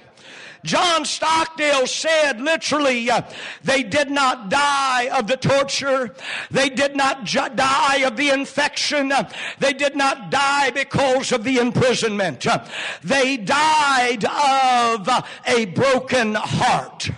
John 0.65 1.05
Stockdale 1.05 1.87
said 1.87 2.41
literally, 2.41 3.11
uh, 3.11 3.21
they 3.63 3.83
did 3.83 4.11
not 4.11 4.49
die 4.49 5.09
of 5.09 5.27
the 5.27 5.37
torture. 5.37 6.15
They 6.51 6.71
did 6.71 6.97
not 6.97 7.25
ju- 7.25 7.51
die 7.55 7.99
of 7.99 8.17
the 8.17 8.31
infection. 8.31 9.13
Uh, 9.13 9.31
they 9.59 9.75
did 9.75 9.95
not 9.95 10.31
die 10.31 10.71
because 10.71 11.33
of 11.33 11.45
the 11.45 11.59
imprisonment. 11.59 12.47
Uh, 12.47 12.65
they 13.03 13.37
died 13.37 14.25
of 14.25 15.07
a 15.47 15.67
broken 15.67 16.35
heart. 16.35 17.11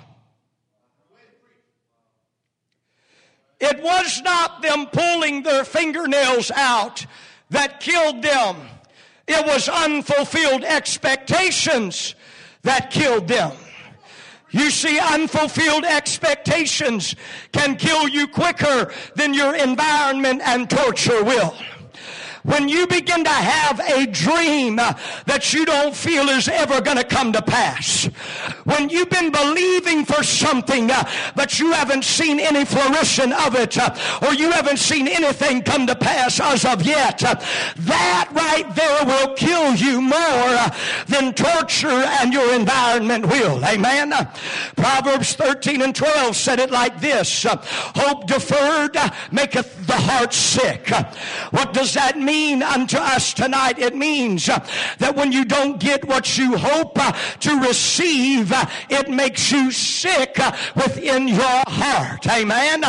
It 3.61 3.81
was 3.81 4.21
not 4.23 4.61
them 4.61 4.87
pulling 4.87 5.45
their 5.45 5.65
fingernails 5.65 6.51
out 6.51 7.07
that 7.51 7.79
killed 7.79 8.23
them. 8.23 8.57
It 9.29 9.47
was 9.47 9.69
unfulfilled 9.69 10.65
expectations 10.65 12.16
that 12.67 12.91
killed 12.91 13.29
them. 13.29 13.53
You 14.51 14.71
see, 14.71 14.99
unfulfilled 14.99 15.85
expectations 15.85 17.15
can 17.53 17.77
kill 17.77 18.09
you 18.09 18.29
quicker 18.29 18.93
than 19.15 19.35
your 19.35 19.55
environment 19.55 20.43
and 20.45 20.69
torture 20.69 21.25
will. 21.25 21.55
When 22.47 22.69
you 22.69 22.87
begin 22.87 23.25
to 23.25 23.31
have 23.31 23.81
a 23.81 24.07
dream 24.07 24.79
uh, 24.79 24.95
that 25.25 25.53
you 25.53 25.67
don't 25.67 25.95
feel 25.95 26.29
is 26.29 26.47
ever 26.47 26.81
going 26.81 26.97
to 26.97 27.05
come 27.05 27.33
to 27.33 27.43
pass. 27.43 28.05
When 28.63 28.89
you've 28.89 29.11
been 29.11 29.33
believing 29.33 30.05
for 30.05 30.23
something, 30.23 30.89
uh, 30.89 31.11
but 31.35 31.59
you 31.59 31.73
haven't 31.73 32.05
seen 32.05 32.39
any 32.39 32.65
fruition 32.65 33.33
of 33.33 33.57
it, 33.57 33.77
uh, 33.77 33.95
or 34.23 34.33
you 34.33 34.53
haven't 34.53 34.79
seen 34.79 35.09
anything 35.09 35.63
come 35.63 35.89
to 35.89 35.97
pass 35.97 36.39
as 36.39 36.65
of 36.65 36.83
yet, 36.83 37.19
that 37.19 38.29
right 38.33 38.75
there 38.77 39.05
will 39.05 39.35
kill 39.35 39.75
you 39.75 40.01
more 40.01 40.71
than 41.09 41.35
torture 41.35 41.89
and 41.89 42.33
your 42.33 42.55
environment 42.55 43.27
will. 43.27 43.65
Amen. 43.65 44.13
Proverbs 44.77 45.35
13 45.35 45.83
and 45.83 45.97
12 45.97 46.37
said 46.37 46.61
it 46.61 46.71
like 46.71 47.01
this. 47.01 47.45
Hope 47.45 48.29
deferred 48.29 48.97
maketh 49.33 49.76
the 49.87 49.95
heart 49.97 50.33
sick. 50.33 50.91
What 51.51 51.73
does 51.73 51.95
that 51.95 52.19
mean? 52.19 52.63
unto 52.63 52.99
us 52.99 53.33
tonight? 53.33 53.79
It 53.79 53.95
means 53.95 54.47
that 54.47 55.15
when 55.15 55.33
you 55.33 55.45
don't 55.45 55.79
get 55.79 56.05
what 56.05 56.37
you 56.39 56.57
hope 56.57 56.99
to 57.41 57.61
receive, 57.61 58.53
it 58.91 59.09
makes 59.09 59.51
you 59.51 59.71
sick 59.71 60.39
within 60.75 61.29
your 61.29 61.63
heart. 61.67 62.27
Amen. 62.29 62.85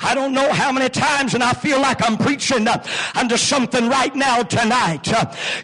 I 0.00 0.14
don't 0.14 0.32
know 0.32 0.52
how 0.52 0.72
many 0.72 0.88
times, 0.88 1.34
and 1.34 1.42
I 1.42 1.52
feel 1.52 1.80
like 1.80 2.02
I'm 2.08 2.16
preaching 2.16 2.66
unto 3.14 3.36
something 3.36 3.88
right 3.88 4.14
now 4.14 4.42
tonight. 4.42 5.06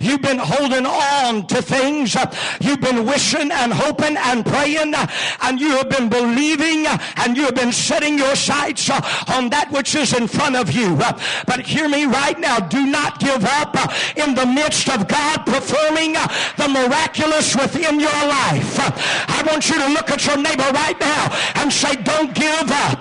You've 0.01 0.23
been 0.23 0.39
holding 0.39 0.87
on 0.87 1.47
to 1.47 1.63
things. 1.63 2.17
You've 2.61 2.81
been 2.81 3.07
wishing 3.07 3.51
and 3.51 3.73
hoping 3.73 4.17
and 4.17 4.45
praying, 4.45 4.95
and 5.43 5.61
you 5.61 5.71
have 5.77 5.91
been 5.91 6.09
believing, 6.09 6.87
and 7.17 7.37
you 7.37 7.45
have 7.45 7.55
been 7.55 7.73
setting 7.73 8.19
your 8.19 8.37
sights 8.37 8.91
on 9.29 9.51
that 9.51 9.71
which 9.71 9.95
is 9.95 10.13
in 10.13 10.27
front 10.27 10.57
of 10.57 10.71
you. 10.71 10.72
You 10.73 10.97
but 10.97 11.61
hear 11.61 11.89
me 11.89 12.07
right 12.07 12.39
now. 12.39 12.59
Do 12.59 12.87
not 12.87 13.21
give 13.21 13.45
up 13.45 13.75
uh, 13.75 13.93
in 14.17 14.35
the 14.35 14.47
midst 14.47 14.89
of 14.89 15.07
God 15.07 15.45
performing 15.45 16.17
uh, 16.17 16.27
the 16.57 16.69
miraculous 16.69 17.55
within 17.55 18.01
your 18.01 18.23
life. 18.25 18.81
I 18.81 19.45
want 19.47 19.69
you 19.69 19.77
to 19.77 19.89
look 19.89 20.11
at 20.11 20.25
your 20.27 20.39
neighbor 20.39 20.69
right 20.73 20.99
now 20.99 21.29
and 21.57 21.73
say, 21.73 21.97
don't 21.97 22.35
give 22.35 22.71
up. 22.89 23.01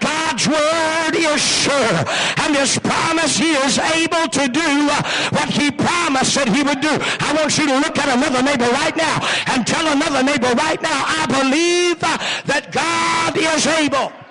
God's 0.00 0.48
word 0.48 1.14
is 1.14 1.40
sure 1.40 2.02
and 2.42 2.56
his 2.56 2.78
promise 2.78 3.36
he 3.36 3.52
is 3.52 3.78
able 3.78 4.26
to 4.26 4.48
do 4.48 4.88
uh, 4.90 5.02
what 5.30 5.48
he 5.48 5.70
promised 5.70 6.34
that 6.34 6.48
he 6.48 6.62
would 6.62 6.80
do. 6.80 6.94
I 7.20 7.32
want 7.38 7.56
you 7.56 7.66
to 7.68 7.78
look 7.78 7.98
at 7.98 8.08
another 8.10 8.42
neighbor 8.42 8.70
right 8.72 8.96
now 8.96 9.22
and 9.54 9.66
tell 9.66 9.86
another 9.86 10.22
neighbor 10.22 10.50
right 10.58 10.80
now, 10.82 11.04
I 11.06 11.26
believe 11.26 12.00
that 12.00 12.72
God 12.72 13.36
is 13.36 13.66
able. 13.66 14.21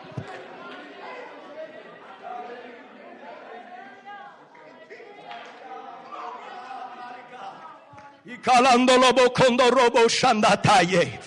Calándolo 8.42 9.14
bocondo 9.14 9.70
robo 9.70 10.10
shandataye. 10.10 11.20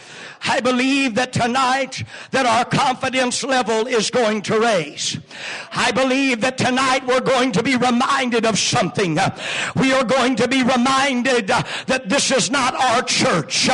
I 0.47 0.61
believe 0.61 1.15
that 1.15 1.33
tonight 1.33 2.05
that 2.31 2.45
our 2.47 2.65
confidence 2.65 3.43
level 3.43 3.87
is 3.87 4.11
going 4.11 4.43
to 4.43 4.61
raise. 4.61 5.19
I 5.73 5.91
believe 5.91 6.43
that 6.43 6.59
tonight 6.59 7.07
we're 7.07 7.21
going 7.21 7.53
to 7.53 7.63
be 7.63 7.77
reminded 7.77 8.45
of 8.45 8.59
something. 8.59 9.19
We 9.75 9.93
are 9.93 10.05
going 10.05 10.37
to 10.37 10.49
be 10.49 10.63
reminded 10.63 11.49
that 11.49 12.09
this 12.09 12.31
is 12.31 12.51
not 12.51 12.75
our 12.75 13.03
church. 13.03 13.69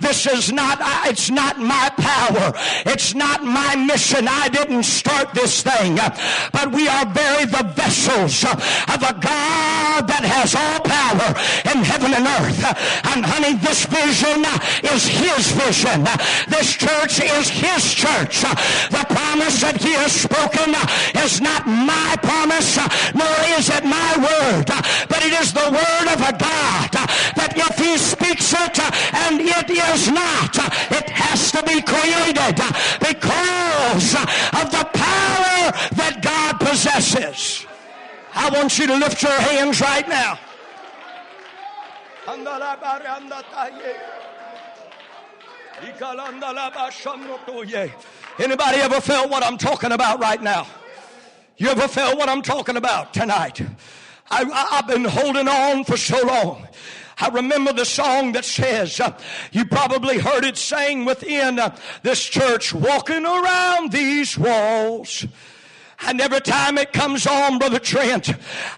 This 0.00 0.26
is 0.26 0.50
not, 0.50 0.78
it's 1.06 1.30
not 1.30 1.58
my 1.58 1.90
power. 1.96 2.52
It's 2.86 3.14
not 3.14 3.44
my 3.44 3.76
mission. 3.76 4.26
I 4.26 4.48
didn't 4.48 4.84
start 4.84 5.34
this 5.34 5.62
thing. 5.62 5.96
But 6.52 6.72
we 6.72 6.88
are 6.88 7.06
very 7.06 7.44
the 7.44 7.70
vessels 7.74 8.44
of 8.44 9.02
a 9.02 9.12
God 9.20 10.08
that 10.08 10.24
has 10.24 10.54
all 10.54 10.80
power 10.80 11.28
in 11.70 11.84
heaven 11.84 12.14
and 12.14 12.26
earth. 12.26 12.64
And 13.12 13.24
honey, 13.24 13.54
this 13.58 13.84
vision 13.84 14.44
is 14.82 15.06
his 15.06 15.52
vision. 15.52 16.06
This 16.48 16.72
church 16.74 17.20
is 17.20 17.48
his 17.48 17.94
church. 17.94 18.42
The 18.90 19.04
promise 19.08 19.60
that 19.60 19.76
he 19.80 19.92
has 19.94 20.12
spoken 20.12 20.74
is 21.24 21.40
not 21.40 21.66
my 21.66 22.16
promise, 22.22 22.76
nor 23.14 23.34
is 23.58 23.70
it 23.70 23.84
my 23.84 24.12
word, 24.18 24.66
but 25.08 25.24
it 25.24 25.32
is 25.40 25.52
the 25.52 25.68
word 25.70 26.06
of 26.12 26.20
a 26.20 26.32
God 26.38 26.90
that 27.36 27.52
if 27.56 27.78
he 27.78 27.96
speaks 27.98 28.52
it 28.52 28.78
and 29.26 29.40
it 29.40 29.70
is 29.70 30.10
not, 30.10 30.56
it 30.90 31.10
has 31.10 31.52
to 31.52 31.62
be 31.62 31.80
created 31.82 32.56
because 33.00 34.14
of 34.54 34.70
the 34.70 34.84
power 34.94 35.72
that 35.96 36.20
God 36.22 36.58
possesses. 36.60 37.66
I 38.34 38.50
want 38.50 38.78
you 38.78 38.86
to 38.86 38.96
lift 38.96 39.22
your 39.22 39.32
hands 39.32 39.80
right 39.80 40.08
now. 40.08 40.38
Anybody 48.38 48.78
ever 48.78 49.00
felt 49.00 49.30
what 49.30 49.44
I'm 49.44 49.58
talking 49.58 49.92
about 49.92 50.20
right 50.20 50.42
now? 50.42 50.66
You 51.56 51.68
ever 51.68 51.86
felt 51.86 52.18
what 52.18 52.28
I'm 52.28 52.42
talking 52.42 52.76
about 52.76 53.14
tonight? 53.14 53.60
I, 54.30 54.44
have 54.72 54.86
been 54.88 55.04
holding 55.04 55.46
on 55.46 55.84
for 55.84 55.96
so 55.96 56.20
long. 56.26 56.66
I 57.18 57.28
remember 57.28 57.72
the 57.72 57.84
song 57.84 58.32
that 58.32 58.44
says, 58.44 58.98
uh, 58.98 59.16
you 59.52 59.64
probably 59.64 60.18
heard 60.18 60.44
it 60.44 60.56
sang 60.56 61.04
within 61.04 61.60
uh, 61.60 61.76
this 62.02 62.24
church, 62.24 62.74
walking 62.74 63.24
around 63.24 63.92
these 63.92 64.36
walls. 64.36 65.26
And 66.06 66.20
every 66.20 66.40
time 66.40 66.76
it 66.76 66.92
comes 66.92 67.26
on, 67.26 67.58
Brother 67.58 67.78
Trent, 67.78 68.30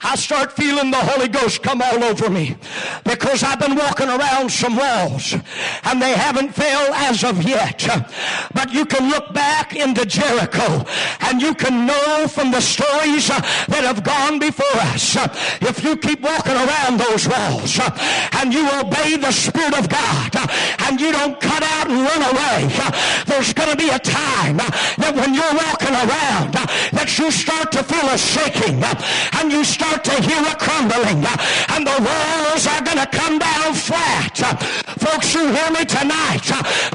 I 0.03 0.15
start 0.15 0.53
feeling 0.53 0.91
the 0.91 0.99
Holy 0.99 1.29
Ghost 1.29 1.63
come 1.63 1.83
all 1.83 2.05
over 2.05 2.31
me. 2.31 2.57
Because 3.05 3.43
I've 3.43 3.59
been 3.59 3.75
walking 3.75 4.09
around 4.09 4.51
some 4.51 4.77
walls 4.77 5.35
and 5.85 6.01
they 6.01 6.13
haven't 6.13 6.55
fell 6.55 6.95
as 6.95 7.25
of 7.25 7.43
yet. 7.43 7.87
But 8.55 8.73
you 8.73 8.87
can 8.87 9.11
look 9.11 9.35
back 9.35 9.75
into 9.75 10.07
Jericho 10.07 10.85
and 11.21 11.43
you 11.43 11.55
can 11.55 11.87
know 11.87 12.29
from 12.29 12.53
the 12.53 12.61
stories 12.61 13.27
that 13.29 13.83
have 13.83 14.05
gone 14.05 14.39
before 14.39 14.81
us. 14.95 15.17
If 15.61 15.83
you 15.83 15.97
keep 15.97 16.21
walking 16.21 16.55
around 16.55 16.99
those 17.01 17.29
walls 17.29 17.81
and 18.39 18.53
you 18.53 18.69
obey 18.79 19.17
the 19.17 19.33
Spirit 19.33 19.77
of 19.77 19.89
God 19.89 20.31
and 20.87 21.01
you 21.01 21.11
don't 21.11 21.41
cut 21.41 21.63
out 21.63 21.91
and 21.91 22.01
run 22.01 22.23
away, 22.23 22.71
there's 23.27 23.53
going 23.53 23.71
to 23.71 23.77
be 23.77 23.91
a 23.91 23.99
time 23.99 24.59
that 24.59 25.13
when 25.15 25.35
you're 25.35 25.55
walking 25.55 25.95
around 25.95 26.55
that 26.93 27.09
you 27.19 27.31
start 27.31 27.73
to 27.73 27.83
feel 27.83 28.09
a 28.09 28.19
shaking 28.19 28.83
and 29.39 29.51
you 29.51 29.65
start 29.65 30.05
to 30.05 30.15
hear 30.23 30.41
a 30.43 30.57
crumbling 30.57 31.25
and 31.73 31.87
the 31.87 31.99
walls 32.07 32.67
are 32.67 32.83
going 32.83 32.99
to 32.99 33.07
come 33.07 33.39
down 33.39 33.75
flat. 33.75 34.37
Folks, 34.99 35.35
you 35.35 35.49
hear 35.53 35.71
me 35.71 35.85
tonight. 35.85 36.47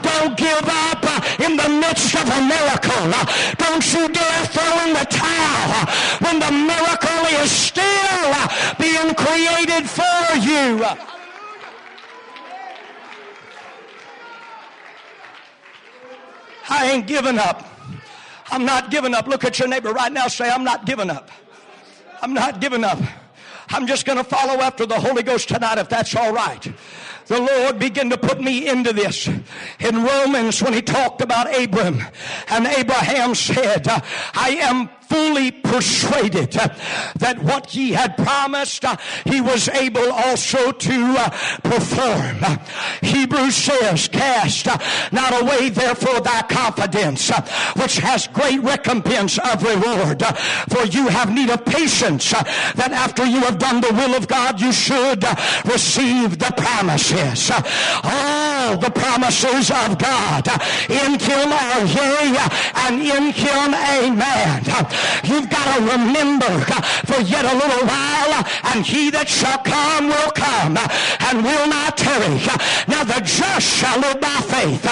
Don't 0.02 0.38
give 0.38 0.66
up 0.66 1.04
in 1.40 1.58
the 1.58 1.70
midst 1.70 2.14
of 2.16 2.28
a 2.28 2.42
miracle. 2.42 3.12
Don't 3.58 3.86
you 3.94 4.10
dare 4.10 4.46
throw 4.46 4.74
in 4.86 4.94
the 4.94 5.08
towel 5.10 5.86
when 6.20 6.40
the 6.40 6.52
miracle 6.52 7.22
is 7.42 7.52
still 7.52 8.34
being 8.80 9.14
created 9.16 9.90
for 9.90 10.38
you. 10.38 10.86
I 16.70 16.92
ain't 16.92 17.08
giving 17.08 17.38
up. 17.38 17.71
I'm 18.52 18.66
not 18.66 18.92
giving 18.92 19.16
up. 19.16 19.28
Look 19.28 19.46
at 19.46 19.58
your 19.58 19.68
neighbor 19.68 19.92
right 19.92 20.12
now. 20.12 20.28
Say, 20.28 20.50
I'm 20.50 20.64
not 20.64 20.86
giving 20.86 21.10
up. 21.10 21.32
I'm 22.22 22.34
not 22.34 22.62
giving 22.62 22.84
up. 22.84 23.00
I'm 23.70 23.88
just 23.88 24.06
going 24.06 24.18
to 24.18 24.24
follow 24.24 24.62
after 24.62 24.86
the 24.86 25.00
Holy 25.00 25.24
Ghost 25.24 25.48
tonight 25.48 25.78
if 25.78 25.88
that's 25.88 26.16
all 26.16 26.34
right. 26.34 26.72
The 27.28 27.40
Lord 27.40 27.80
began 27.80 28.10
to 28.10 28.18
put 28.18 28.42
me 28.42 28.68
into 28.68 28.92
this 28.92 29.28
in 29.80 30.04
Romans 30.04 30.62
when 30.62 30.74
he 30.74 30.82
talked 30.82 31.22
about 31.22 31.56
Abram 31.56 32.02
and 32.50 32.68
Abraham 32.68 33.34
said, 33.36 33.88
I 33.88 34.58
am 34.62 34.90
fully 35.12 35.52
persuaded 35.52 36.52
that 37.20 37.38
what 37.44 37.70
he 37.72 37.92
had 37.92 38.16
promised, 38.16 38.86
uh, 38.86 38.96
he 39.26 39.42
was 39.42 39.68
able 39.68 40.10
also 40.10 40.72
to 40.72 41.16
uh, 41.18 41.30
perform. 41.64 42.40
Hebrews 43.02 43.56
says, 43.56 44.08
cast 44.08 44.70
uh, 44.70 44.78
not 45.12 45.42
away 45.42 45.70
therefore 45.70 46.22
thy 46.22 46.44
confidence, 46.44 47.30
uh, 47.30 47.42
which 47.76 47.98
has 47.98 48.28
great 48.28 48.62
recompense 48.64 49.38
of 49.38 49.62
reward. 49.62 50.24
For 50.70 50.86
you 50.86 51.10
have 51.10 51.34
need 51.34 51.50
of 51.50 51.66
patience, 51.66 52.32
that 52.32 52.92
after 52.92 53.26
you 53.26 53.42
have 53.42 53.60
done 53.60 53.82
the 53.82 53.94
will 53.94 54.16
of 54.16 54.30
God, 54.30 54.62
you 54.62 54.72
should 54.72 55.26
receive 55.66 56.40
the 56.40 56.54
promises. 56.56 57.52
All 58.04 58.78
the 58.78 58.92
promises 58.92 59.72
of 59.72 59.98
God 59.98 60.48
in 60.90 61.20
him 61.20 61.52
are 61.52 61.84
yea, 61.84 62.38
and 62.88 63.02
in 63.02 63.34
him 63.34 63.74
amen. 63.74 64.64
You've 65.24 65.50
got 65.50 65.66
to 65.76 65.82
remember 65.82 66.50
uh, 66.50 66.82
for 67.06 67.22
yet 67.22 67.46
a 67.46 67.56
little 67.56 67.86
while, 67.88 68.32
uh, 68.40 68.74
and 68.74 68.86
he 68.86 69.10
that 69.12 69.28
shall 69.28 69.60
come 69.60 70.08
will 70.08 70.32
come 70.32 70.78
uh, 70.78 70.88
and 71.30 71.44
will 71.44 71.68
not 71.68 71.98
tarry. 71.98 72.38
Now 72.88 73.04
the 73.04 73.22
just 73.22 73.68
shall 73.68 74.00
live 74.00 74.20
by 74.20 74.40
faith. 74.50 74.84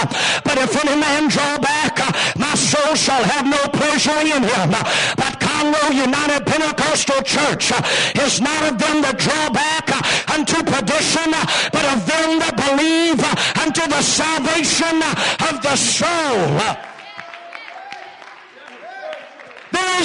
But 0.44 0.58
if 0.58 0.74
any 0.86 1.00
man 1.00 1.30
draw 1.30 1.58
back, 1.58 1.98
my 2.38 2.54
soul 2.56 2.96
shall 2.96 3.24
have 3.24 3.46
no 3.46 3.62
pleasure 3.74 4.20
in 4.22 4.44
him. 4.44 4.72
But 5.18 5.40
Conroe 5.40 5.94
United 5.94 6.46
Pentecostal 6.46 7.22
Church 7.24 7.72
is 8.16 8.42
not 8.42 8.62
of 8.72 8.80
them 8.80 9.02
that 9.02 9.18
draw 9.18 9.50
back 9.50 9.90
unto 10.32 10.58
perdition, 10.64 11.32
but 11.72 11.86
of 11.94 12.00
them 12.08 12.40
that 12.40 12.56
believe 12.56 13.20
unto 13.60 13.84
the 13.88 14.02
salvation 14.02 15.02
of 15.50 15.62
the 15.62 15.76
soul. 15.76 16.99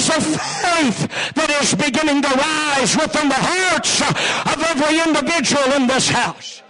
Is 0.05 0.35
a 0.35 0.37
faith 0.37 1.33
that 1.33 1.49
is 1.61 1.73
beginning 1.73 2.21
to 2.21 2.27
rise 2.29 2.95
within 2.95 3.27
the 3.27 3.35
hearts 3.35 4.01
of 4.01 4.61
every 4.61 5.01
individual 5.01 5.73
in 5.73 5.87
this 5.87 6.07
house. 6.07 6.61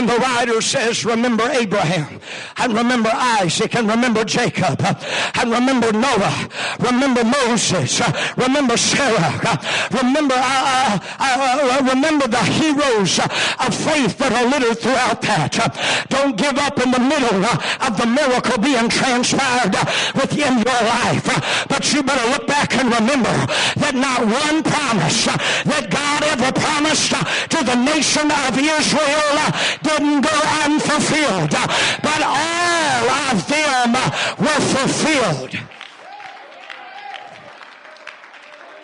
And 0.00 0.08
the 0.08 0.16
writer 0.16 0.62
says, 0.62 1.04
remember 1.04 1.44
Abraham, 1.50 2.22
and 2.56 2.72
remember 2.72 3.10
Isaac, 3.12 3.74
and 3.74 3.86
remember 3.86 4.24
Jacob, 4.24 4.80
and 4.80 5.50
remember 5.52 5.92
Noah, 5.92 6.48
remember 6.78 7.22
Moses, 7.22 8.00
remember 8.34 8.78
Sarah, 8.78 9.60
remember, 9.92 10.36
uh, 10.38 10.98
uh, 11.20 11.78
uh, 11.78 11.84
remember 11.84 12.26
the 12.28 12.40
heroes 12.40 13.18
of 13.18 13.74
faith 13.76 14.16
that 14.16 14.32
are 14.32 14.48
littered 14.48 14.78
throughout 14.78 15.20
that. 15.20 16.06
Don't 16.08 16.34
give 16.34 16.56
up 16.56 16.80
in 16.80 16.92
the 16.92 16.98
middle 16.98 17.44
of 17.44 17.92
the 18.00 18.06
miracle 18.06 18.56
being 18.56 18.88
transpired 18.88 19.76
within 20.16 20.64
your 20.64 20.80
life. 20.80 21.28
But 21.68 21.92
you 21.92 22.02
better 22.02 22.26
look 22.30 22.46
back 22.46 22.72
and 22.72 22.88
remember 22.88 23.36
that 23.76 23.92
not 23.92 24.24
one 24.24 24.62
promise 24.62 25.26
that 25.26 25.92
God 25.92 26.24
ever 26.24 26.52
promised 26.56 27.12
to 27.52 27.64
the 27.68 27.76
nation 27.76 28.32
of 28.32 28.56
Israel 28.56 29.89
didn't 29.98 30.20
go 30.22 30.40
unfulfilled, 30.64 31.50
but 31.50 32.22
all 32.22 33.10
of 33.30 33.48
them 33.48 33.92
were 34.38 34.60
fulfilled. 34.74 35.58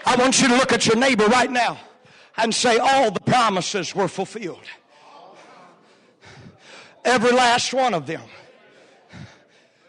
I 0.05 0.15
want 0.17 0.41
you 0.41 0.49
to 0.49 0.57
look 0.57 0.73
at 0.73 0.87
your 0.87 0.97
neighbor 0.97 1.27
right 1.27 1.51
now 1.51 1.79
and 2.37 2.55
say, 2.55 2.79
All 2.79 3.11
the 3.11 3.21
promises 3.21 3.95
were 3.95 4.09
fulfilled. 4.09 4.65
Every 7.05 7.33
last 7.33 7.73
one 7.73 7.95
of 7.95 8.07
them. 8.07 8.23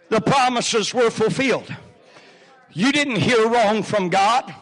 The 0.10 0.21
promises 0.21 0.93
were 0.93 1.10
fulfilled. 1.10 1.75
You 2.71 2.91
didn't 2.91 3.17
hear 3.17 3.47
wrong 3.47 3.84
from 3.84 4.10
God. 4.10 4.53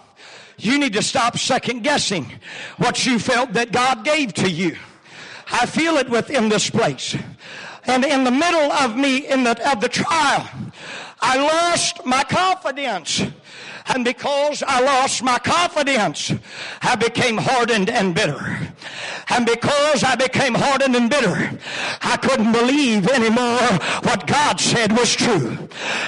You 0.57 0.79
need 0.79 0.93
to 0.93 1.03
stop 1.03 1.37
second 1.37 1.83
guessing 1.83 2.31
what 2.77 3.05
you 3.05 3.19
felt 3.19 3.53
that 3.53 3.71
God 3.71 4.05
gave 4.05 4.33
to 4.35 4.49
you. 4.49 4.77
I 5.51 5.65
feel 5.65 5.97
it 5.97 6.10
within 6.10 6.49
this 6.49 6.69
place. 6.69 7.15
And 7.86 8.03
in 8.03 8.23
the 8.23 8.31
middle 8.31 8.71
of 8.71 8.97
me, 8.97 9.27
in 9.27 9.43
the, 9.43 9.71
of 9.71 9.79
the 9.79 9.89
trial, 9.89 10.49
I 11.21 11.38
lost 11.38 12.05
my 12.05 12.23
confidence. 12.23 13.23
And 13.88 14.03
because 14.03 14.63
I 14.63 14.81
lost 14.81 15.21
my 15.23 15.38
confidence, 15.38 16.34
I 16.81 16.95
became 16.95 17.38
hardened 17.38 17.89
and 17.89 18.15
bitter. 18.15 18.64
And 19.30 19.45
because 19.45 20.04
I 20.04 20.15
became 20.15 20.54
hardened 20.54 20.95
and 20.95 21.10
bitter, 21.10 21.58
I 22.02 22.17
couldn't 22.17 22.52
believe 22.52 23.08
anymore 23.08 23.67
what 24.04 24.28
God 24.28 24.60
said 24.60 24.91
was 24.91 25.15
true. 25.15 25.58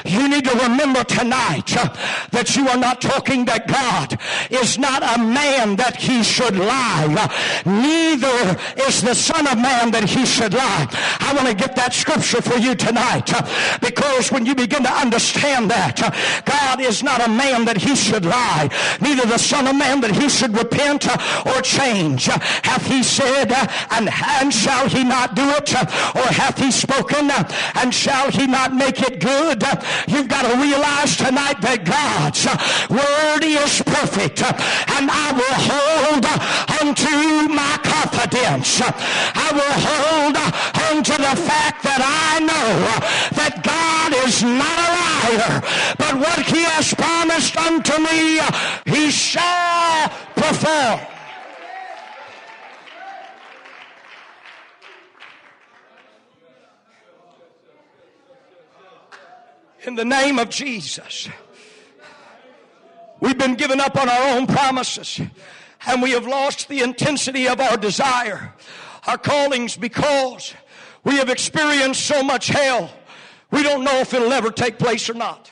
You 0.06 0.30
need 0.30 0.46
to 0.46 0.56
remember 0.58 1.04
tonight 1.04 1.76
uh, 1.76 1.94
that 2.32 2.56
you 2.56 2.68
are 2.68 2.78
not 2.78 3.02
talking 3.02 3.46
that 3.46 3.68
God 3.68 4.20
is 4.50 4.78
not 4.78 5.02
a 5.02 5.20
man 5.20 5.76
that 5.78 5.96
he 5.96 6.24
should 6.24 6.58
lie. 6.58 7.08
Neither 7.66 8.60
is 8.88 9.02
the 9.02 9.16
son 9.16 9.48
of 9.48 9.58
man 9.58 9.92
that 9.92 10.06
he 10.06 10.26
should 10.26 10.54
lie. 10.54 10.88
I 11.20 11.34
want 11.34 11.48
to 11.48 11.56
get 11.56 11.76
that 11.76 11.94
scripture 11.94 12.42
for 12.42 12.58
you 12.58 12.76
tonight 12.76 13.34
uh, 13.34 13.80
because 13.82 14.32
when 14.32 14.46
you 14.46 14.56
begin 14.56 14.84
to 14.84 14.92
understand 14.92 15.72
that 15.72 16.02
uh, 16.02 16.12
God 16.46 16.82
is 16.82 17.04
not 17.04 17.26
a 17.26 17.30
man 17.30 17.66
that 17.66 17.78
he 17.78 17.96
should 17.96 18.26
lie, 18.26 18.70
neither 19.02 19.28
the 19.28 19.38
son 19.38 19.68
of 19.68 19.76
man 19.76 20.02
that 20.02 20.16
he 20.16 20.30
should 20.30 20.56
repent 20.56 21.08
or 21.46 21.62
change. 21.62 22.30
Hath 22.68 22.86
he 22.86 23.02
said, 23.02 23.50
uh, 23.50 23.66
and, 23.92 24.10
and 24.12 24.54
shall 24.54 24.90
he 24.90 25.04
not 25.06 25.36
do 25.36 25.48
it? 25.52 25.74
Uh, 25.74 25.88
or 26.20 26.28
hath 26.36 26.60
he 26.60 26.70
spoken, 26.70 27.32
uh, 27.32 27.48
and 27.76 27.94
shall 27.94 28.30
he 28.30 28.46
not 28.46 28.76
make 28.76 29.02
it 29.02 29.22
good? 29.22 29.64
Uh, 29.64 29.82
you've 30.06 30.28
got 30.28 30.44
to 30.44 30.54
realize 30.60 31.16
tonight 31.16 31.62
that 31.62 31.86
God's 31.86 32.44
uh, 32.46 32.60
word 32.92 33.44
is 33.48 33.82
perfect, 33.88 34.44
uh, 34.44 34.52
and 35.00 35.08
I 35.08 35.32
will 35.32 35.60
hold 35.72 36.24
unto 36.84 37.54
my 37.56 37.80
confidence. 37.88 38.82
I 38.84 39.48
will 39.56 39.78
hold 39.88 40.36
unto 40.92 41.16
the 41.16 41.36
fact 41.48 41.84
that 41.88 42.04
I 42.04 42.44
know 42.44 42.68
that 43.40 43.64
God 43.64 44.12
is 44.28 44.44
not 44.44 44.78
a 44.84 44.92
liar, 45.08 45.64
but 45.98 46.20
what 46.20 46.46
he 46.46 46.64
has 46.68 46.94
promised 46.94 47.56
unto 47.56 47.96
me, 48.04 48.44
he 48.86 49.10
shall 49.10 50.10
perform. 50.36 51.17
In 59.88 59.96
the 59.96 60.04
name 60.04 60.38
of 60.38 60.50
Jesus. 60.50 61.30
We've 63.22 63.38
been 63.38 63.56
given 63.56 63.80
up 63.80 63.96
on 63.96 64.10
our 64.10 64.36
own 64.36 64.46
promises 64.46 65.22
and 65.88 66.02
we 66.02 66.12
have 66.12 66.28
lost 66.28 66.68
the 66.68 66.82
intensity 66.82 67.48
of 67.48 67.62
our 67.62 67.78
desire, 67.78 68.54
our 69.08 69.18
callings 69.18 69.78
because 69.78 70.54
we 71.06 71.16
have 71.16 71.30
experienced 71.30 72.02
so 72.06 72.22
much 72.22 72.48
hell. 72.48 72.92
We 73.50 73.64
don't 73.64 73.86
know 73.86 74.00
if 74.00 74.14
it'll 74.14 74.34
ever 74.34 74.52
take 74.52 74.78
place 74.78 75.10
or 75.10 75.14
not. 75.14 75.50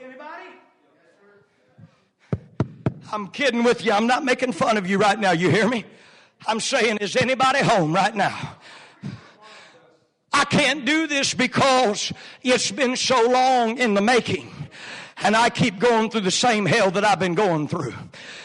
Anybody? 0.00 0.42
I'm 3.12 3.28
kidding 3.28 3.62
with 3.62 3.84
you. 3.84 3.92
I'm 3.92 4.08
not 4.08 4.24
making 4.24 4.54
fun 4.54 4.76
of 4.76 4.88
you 4.88 4.98
right 4.98 5.20
now. 5.20 5.30
You 5.30 5.50
hear 5.50 5.68
me? 5.68 5.84
I'm 6.48 6.58
saying, 6.58 6.96
is 6.96 7.14
anybody 7.14 7.60
home 7.60 7.92
right 7.92 8.14
now? 8.14 8.56
Can't 10.52 10.84
do 10.84 11.06
this 11.06 11.32
because 11.32 12.12
it's 12.42 12.70
been 12.70 12.94
so 12.94 13.26
long 13.26 13.78
in 13.78 13.94
the 13.94 14.02
making. 14.02 14.52
And 15.22 15.34
I 15.34 15.48
keep 15.48 15.78
going 15.78 16.10
through 16.10 16.20
the 16.20 16.30
same 16.30 16.66
hell 16.66 16.90
that 16.90 17.06
I've 17.06 17.18
been 17.18 17.34
going 17.34 17.68
through. 17.68 17.94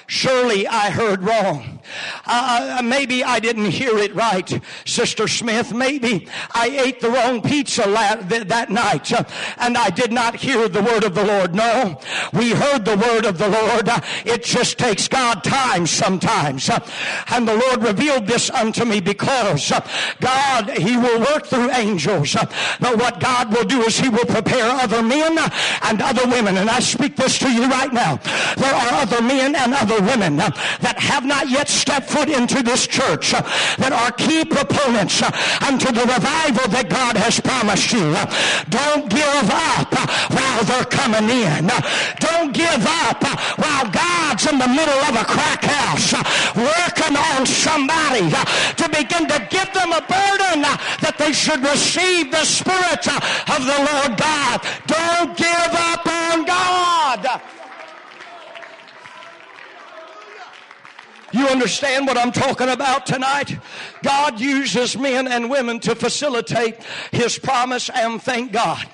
Surely 0.07 0.65
I 0.67 0.89
heard 0.89 1.21
wrong. 1.21 1.76
Uh, 2.25 2.81
maybe 2.83 3.23
I 3.23 3.39
didn't 3.39 3.71
hear 3.71 3.97
it 3.97 4.13
right, 4.15 4.61
Sister 4.85 5.27
Smith. 5.27 5.73
Maybe 5.73 6.27
I 6.51 6.67
ate 6.67 6.99
the 6.99 7.09
wrong 7.09 7.41
pizza 7.41 7.87
la- 7.87 8.15
th- 8.15 8.47
that 8.47 8.69
night 8.69 9.11
uh, 9.11 9.23
and 9.57 9.77
I 9.77 9.89
did 9.89 10.11
not 10.11 10.35
hear 10.35 10.67
the 10.67 10.81
word 10.81 11.03
of 11.03 11.15
the 11.15 11.23
Lord. 11.23 11.55
No, 11.55 11.99
we 12.33 12.51
heard 12.51 12.85
the 12.85 12.97
word 12.97 13.25
of 13.25 13.37
the 13.37 13.47
Lord. 13.49 13.89
Uh, 13.89 13.99
it 14.25 14.43
just 14.43 14.77
takes 14.77 15.07
God 15.07 15.43
time 15.43 15.85
sometimes. 15.87 16.69
Uh, 16.69 16.79
and 17.29 17.47
the 17.47 17.55
Lord 17.55 17.83
revealed 17.83 18.27
this 18.27 18.49
unto 18.49 18.85
me 18.85 18.99
because 18.99 19.71
uh, 19.71 19.85
God, 20.19 20.69
He 20.77 20.97
will 20.97 21.19
work 21.19 21.45
through 21.45 21.71
angels. 21.71 22.35
Uh, 22.35 22.45
but 22.79 22.97
what 22.97 23.19
God 23.19 23.53
will 23.53 23.65
do 23.65 23.81
is 23.81 23.97
He 23.97 24.09
will 24.09 24.25
prepare 24.25 24.69
other 24.71 25.01
men 25.01 25.37
and 25.83 26.01
other 26.01 26.27
women. 26.27 26.57
And 26.57 26.69
I 26.69 26.79
speak 26.79 27.15
this 27.15 27.39
to 27.39 27.51
you 27.51 27.67
right 27.67 27.91
now. 27.93 28.17
There 28.57 28.73
are 28.73 28.93
other 29.01 29.21
men 29.21 29.55
and 29.55 29.73
other 29.73 30.01
women 30.01 30.37
that 30.37 30.95
have 30.99 31.25
not 31.25 31.49
yet 31.49 31.69
stepped 31.77 32.09
foot 32.09 32.29
into 32.29 32.63
this 32.63 32.87
church 32.87 33.33
uh, 33.33 33.41
that 33.77 33.93
are 33.93 34.11
key 34.11 34.43
proponents 34.43 35.21
uh, 35.21 35.29
unto 35.61 35.93
the 35.93 36.01
revival 36.01 36.65
that 36.73 36.89
God 36.89 37.15
has 37.15 37.39
promised 37.39 37.93
you. 37.93 38.01
Uh, 38.17 38.25
Don't 38.73 39.05
give 39.09 39.47
up 39.47 39.89
uh, 39.93 40.05
while 40.33 40.61
they're 40.65 40.89
coming 40.89 41.29
in. 41.29 41.69
Uh, 41.69 41.77
don't 42.19 42.51
give 42.53 42.83
up 43.05 43.21
uh, 43.21 43.37
while 43.61 43.85
God's 43.93 44.49
in 44.49 44.57
the 44.57 44.67
middle 44.67 45.01
of 45.05 45.13
a 45.15 45.25
crack 45.25 45.63
house 45.63 46.13
working 46.57 47.15
on 47.15 47.45
somebody 47.45 48.25
to 48.75 48.85
begin 48.89 49.29
to 49.29 49.39
give 49.49 49.69
them 49.73 49.93
a 49.93 50.01
burden 50.01 50.65
that 51.05 51.15
they 51.17 51.31
should 51.31 51.61
receive 51.61 52.31
the 52.31 52.45
Spirit 52.45 53.05
of 53.05 53.61
the 53.61 53.79
Lord 53.85 54.17
God. 54.17 54.57
Don't 54.89 55.37
give 55.37 55.71
up 55.93 56.03
on 56.07 56.45
God. 56.45 57.56
You 61.33 61.47
understand 61.47 62.07
what 62.07 62.17
I'm 62.17 62.31
talking 62.31 62.69
about 62.69 63.05
tonight? 63.05 63.57
God 64.01 64.39
uses 64.39 64.97
men 64.97 65.27
and 65.27 65.49
women 65.49 65.79
to 65.81 65.95
facilitate 65.95 66.81
His 67.11 67.37
promise 67.37 67.89
and 67.89 68.21
thank 68.21 68.51
God. 68.53 68.85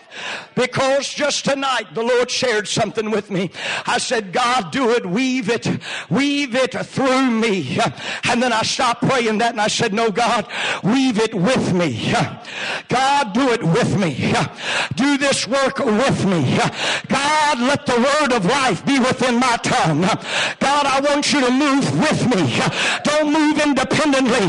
Because 0.55 1.11
just 1.11 1.45
tonight 1.45 1.93
the 1.93 2.03
Lord 2.03 2.29
shared 2.29 2.67
something 2.67 3.09
with 3.09 3.31
me. 3.31 3.49
I 3.85 3.97
said, 3.97 4.31
God, 4.31 4.71
do 4.71 4.91
it, 4.91 5.05
weave 5.05 5.49
it, 5.49 5.67
weave 6.09 6.55
it 6.55 6.73
through 6.85 7.31
me. 7.31 7.79
And 8.25 8.41
then 8.41 8.53
I 8.53 8.61
stopped 8.61 9.01
praying 9.07 9.39
that 9.39 9.51
and 9.51 9.61
I 9.61 9.67
said, 9.67 9.93
no, 9.93 10.11
God, 10.11 10.47
weave 10.83 11.19
it 11.19 11.33
with 11.33 11.73
me. 11.73 12.13
God, 12.89 13.33
do 13.33 13.49
it 13.49 13.63
with 13.63 13.97
me. 13.97 14.33
Do 14.95 15.17
this 15.17 15.47
work 15.47 15.79
with 15.79 16.25
me. 16.25 16.59
God, 17.07 17.59
let 17.59 17.85
the 17.85 17.97
word 17.97 18.33
of 18.33 18.45
life 18.45 18.85
be 18.85 18.99
within 18.99 19.39
my 19.39 19.57
tongue. 19.57 20.01
God, 20.59 20.85
I 20.85 20.99
want 20.99 21.33
you 21.33 21.41
to 21.41 21.51
move 21.51 21.99
with 21.99 22.22
me. 22.27 22.59
Don't 23.03 23.31
move 23.31 23.59
independently. 23.59 24.47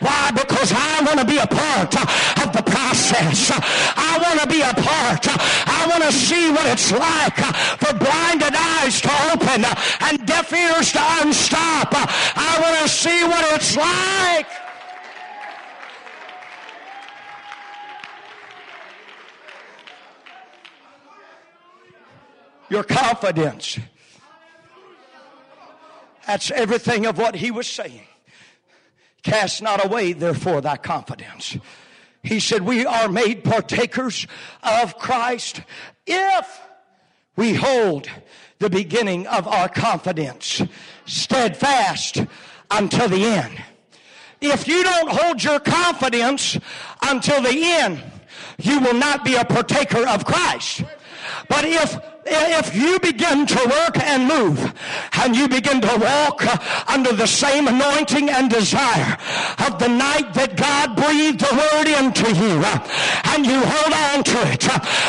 Why? 0.00 0.30
Because 0.34 0.72
I 0.74 1.02
want 1.04 1.20
to 1.20 1.26
be 1.26 1.38
a 1.38 1.46
part 1.46 1.94
of 2.42 2.52
the 2.52 2.62
process. 2.62 3.50
I 3.52 4.18
want 4.22 4.40
to 4.40 4.46
be 4.46 4.60
a 4.60 4.74
part. 4.74 5.26
I 5.26 5.86
want 5.88 6.02
to 6.04 6.12
see 6.12 6.50
what 6.50 6.66
it's 6.66 6.92
like 6.92 7.36
for 7.80 7.92
blinded 7.96 8.54
eyes 8.54 9.00
to 9.00 9.10
open 9.32 9.64
and 10.00 10.26
deaf 10.26 10.52
ears 10.52 10.92
to 10.92 11.02
unstop. 11.22 11.88
I 11.92 12.58
want 12.62 12.78
to 12.82 12.88
see 12.88 13.24
what 13.24 13.44
it's 13.54 13.76
like. 13.76 14.46
Your 22.68 22.82
confidence. 22.82 23.78
That's 26.26 26.50
everything 26.50 27.06
of 27.06 27.18
what 27.18 27.36
he 27.36 27.50
was 27.50 27.66
saying. 27.66 28.06
Cast 29.22 29.62
not 29.62 29.84
away, 29.84 30.12
therefore, 30.12 30.60
thy 30.60 30.76
confidence. 30.76 31.56
He 32.22 32.40
said, 32.40 32.62
We 32.62 32.84
are 32.84 33.08
made 33.08 33.44
partakers 33.44 34.26
of 34.62 34.98
Christ 34.98 35.62
if 36.06 36.60
we 37.36 37.54
hold 37.54 38.08
the 38.58 38.70
beginning 38.70 39.26
of 39.26 39.46
our 39.46 39.68
confidence 39.68 40.62
steadfast 41.06 42.24
until 42.70 43.08
the 43.08 43.24
end. 43.24 43.62
If 44.40 44.66
you 44.66 44.82
don't 44.82 45.10
hold 45.10 45.42
your 45.42 45.60
confidence 45.60 46.58
until 47.02 47.42
the 47.42 47.58
end, 47.62 48.02
you 48.58 48.80
will 48.80 48.94
not 48.94 49.24
be 49.24 49.34
a 49.34 49.44
partaker 49.44 50.06
of 50.06 50.24
Christ. 50.24 50.82
But 51.48 51.64
if 51.64 51.96
if 52.26 52.74
you 52.74 52.98
begin 53.00 53.46
to 53.46 53.60
work 53.68 53.98
and 53.98 54.26
move 54.26 54.72
and 55.12 55.36
you 55.36 55.48
begin 55.48 55.80
to 55.80 55.96
walk 56.00 56.42
under 56.88 57.12
the 57.12 57.26
same 57.26 57.68
anointing 57.68 58.30
and 58.30 58.50
desire 58.50 59.16
of 59.66 59.78
the 59.78 59.88
night 59.88 60.34
that 60.34 60.56
God 60.56 60.96
breathed 60.96 61.40
the 61.40 61.54
word 61.54 61.88
into 61.88 62.28
you 62.34 62.58
and 63.32 63.46
you 63.46 63.60
hold 63.62 63.94
on 63.94 64.24
to 64.24 64.38
it 64.52 64.64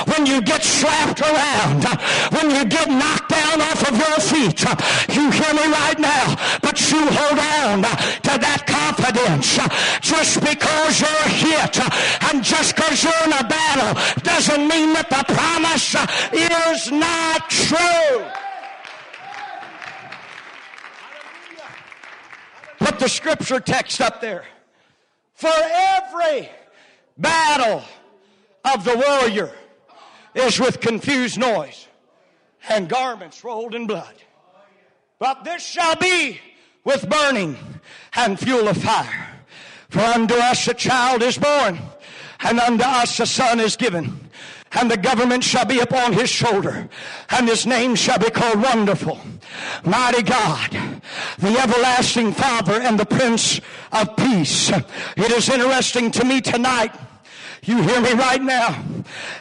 when 0.08 0.26
you 0.26 0.42
get 0.42 0.64
slapped 0.64 1.22
around 1.22 1.84
when 2.32 2.52
you 2.52 2.66
get 2.66 2.90
knocked 2.90 3.30
down 3.30 3.62
off 3.62 3.82
of 3.90 3.98
your 3.98 4.20
feet 4.22 4.62
you 5.16 5.32
hear 5.32 5.54
me 5.54 5.66
right 5.74 6.00
now 6.00 6.36
but 6.62 6.80
you 6.92 7.02
hold 7.02 7.40
on 7.40 7.82
to 8.28 8.34
that 8.38 8.64
confidence. 8.68 9.58
Just 10.02 10.42
because 10.42 11.02
you're 11.02 11.30
hit 11.32 11.80
and 12.30 12.44
just 12.44 12.76
because 12.76 13.04
you're 13.04 13.24
in 13.26 13.34
a 13.34 13.44
battle 13.48 13.94
doesn't 14.22 14.68
mean 14.68 14.94
that 14.94 15.10
the 15.10 15.24
promise 15.34 15.96
is 16.34 16.92
not 16.92 17.07
true. 17.50 18.26
Put 22.80 23.00
the 23.00 23.10
scripture 23.10 23.60
text 23.60 24.02
up 24.02 24.22
there. 24.22 24.46
For 25.34 25.52
every 25.54 26.50
battle 27.18 27.84
of 28.66 28.84
the 28.84 28.98
warrior 28.98 29.52
is 30.36 30.60
with 30.60 30.80
confused 30.80 31.38
noise 31.38 31.88
and 32.70 32.90
garments 32.90 33.44
rolled 33.44 33.76
in 33.76 33.88
blood. 33.88 34.14
But 35.20 35.44
this 35.44 35.64
shall 35.64 35.96
be 35.96 36.40
with 36.84 37.10
burning 37.10 37.58
and 38.14 38.40
fuel 38.40 38.68
of 38.68 38.78
fire. 38.78 39.28
For 39.90 40.00
unto 40.00 40.36
us 40.36 40.68
a 40.68 40.74
child 40.74 41.24
is 41.24 41.38
born, 41.38 41.80
and 42.42 42.60
unto 42.60 42.84
us 42.84 43.20
a 43.20 43.26
son 43.26 43.60
is 43.60 43.76
given. 43.76 44.27
And 44.74 44.92
the 44.92 44.98
government 44.98 45.44
shall 45.44 45.66
be 45.66 45.80
upon 45.80 46.14
his 46.14 46.30
shoulder, 46.30 46.90
and 47.30 47.48
his 47.48 47.66
name 47.66 47.96
shall 47.96 48.20
be 48.20 48.30
called 48.30 48.62
Wonderful, 48.62 49.20
Mighty 49.86 50.24
God, 50.24 50.72
the 51.40 51.58
Everlasting 51.58 52.34
Father, 52.34 52.82
and 52.82 53.00
the 53.00 53.06
Prince 53.06 53.62
of 53.92 54.16
Peace. 54.18 54.70
It 54.70 55.32
is 55.32 55.50
interesting 55.50 56.12
to 56.12 56.26
me 56.26 56.42
tonight 56.42 56.94
you 57.68 57.82
hear 57.82 58.00
me 58.00 58.14
right 58.14 58.42
now? 58.42 58.82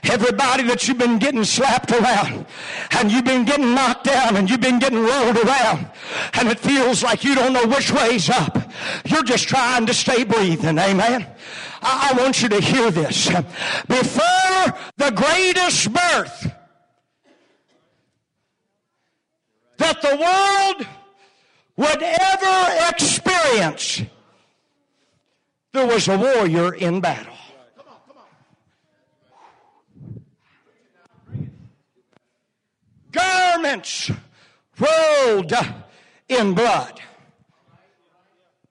Everybody 0.02 0.64
that 0.64 0.86
you've 0.86 0.98
been 0.98 1.18
getting 1.18 1.44
slapped 1.44 1.92
around 1.92 2.44
and 2.90 3.10
you've 3.10 3.24
been 3.24 3.44
getting 3.44 3.72
knocked 3.72 4.04
down 4.04 4.36
and 4.36 4.50
you've 4.50 4.60
been 4.60 4.80
getting 4.80 4.98
rolled 4.98 5.36
around 5.36 5.88
and 6.34 6.48
it 6.48 6.58
feels 6.58 7.04
like 7.04 7.22
you 7.22 7.36
don't 7.36 7.52
know 7.52 7.66
which 7.66 7.92
way's 7.92 8.28
up. 8.28 8.68
You're 9.04 9.22
just 9.22 9.46
trying 9.48 9.86
to 9.86 9.94
stay 9.94 10.24
breathing. 10.24 10.76
Amen. 10.76 11.24
I, 11.82 12.10
I 12.12 12.22
want 12.22 12.42
you 12.42 12.48
to 12.48 12.60
hear 12.60 12.90
this. 12.90 13.28
Before 13.86 14.78
the 14.96 15.10
greatest 15.14 15.92
birth 15.92 16.52
that 19.78 20.02
the 20.02 20.16
world 20.16 20.86
would 21.76 22.02
ever 22.02 22.88
experience, 22.88 24.02
there 25.72 25.86
was 25.86 26.08
a 26.08 26.16
warrior 26.16 26.74
in 26.74 27.00
battle. 27.00 27.36
garments 33.16 34.10
rolled 34.78 35.52
in 36.28 36.54
blood. 36.54 37.00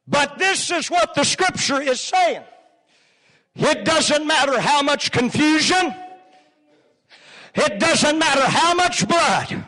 But 0.07 0.37
this 0.37 0.71
is 0.71 0.91
what 0.91 1.15
the 1.15 1.23
scripture 1.23 1.81
is 1.81 1.99
saying. 1.99 2.43
It 3.55 3.85
doesn't 3.85 4.27
matter 4.27 4.59
how 4.59 4.81
much 4.81 5.11
confusion. 5.11 5.93
It 7.55 7.79
doesn't 7.79 8.19
matter 8.19 8.41
how 8.41 8.73
much 8.73 9.07
blood. 9.07 9.65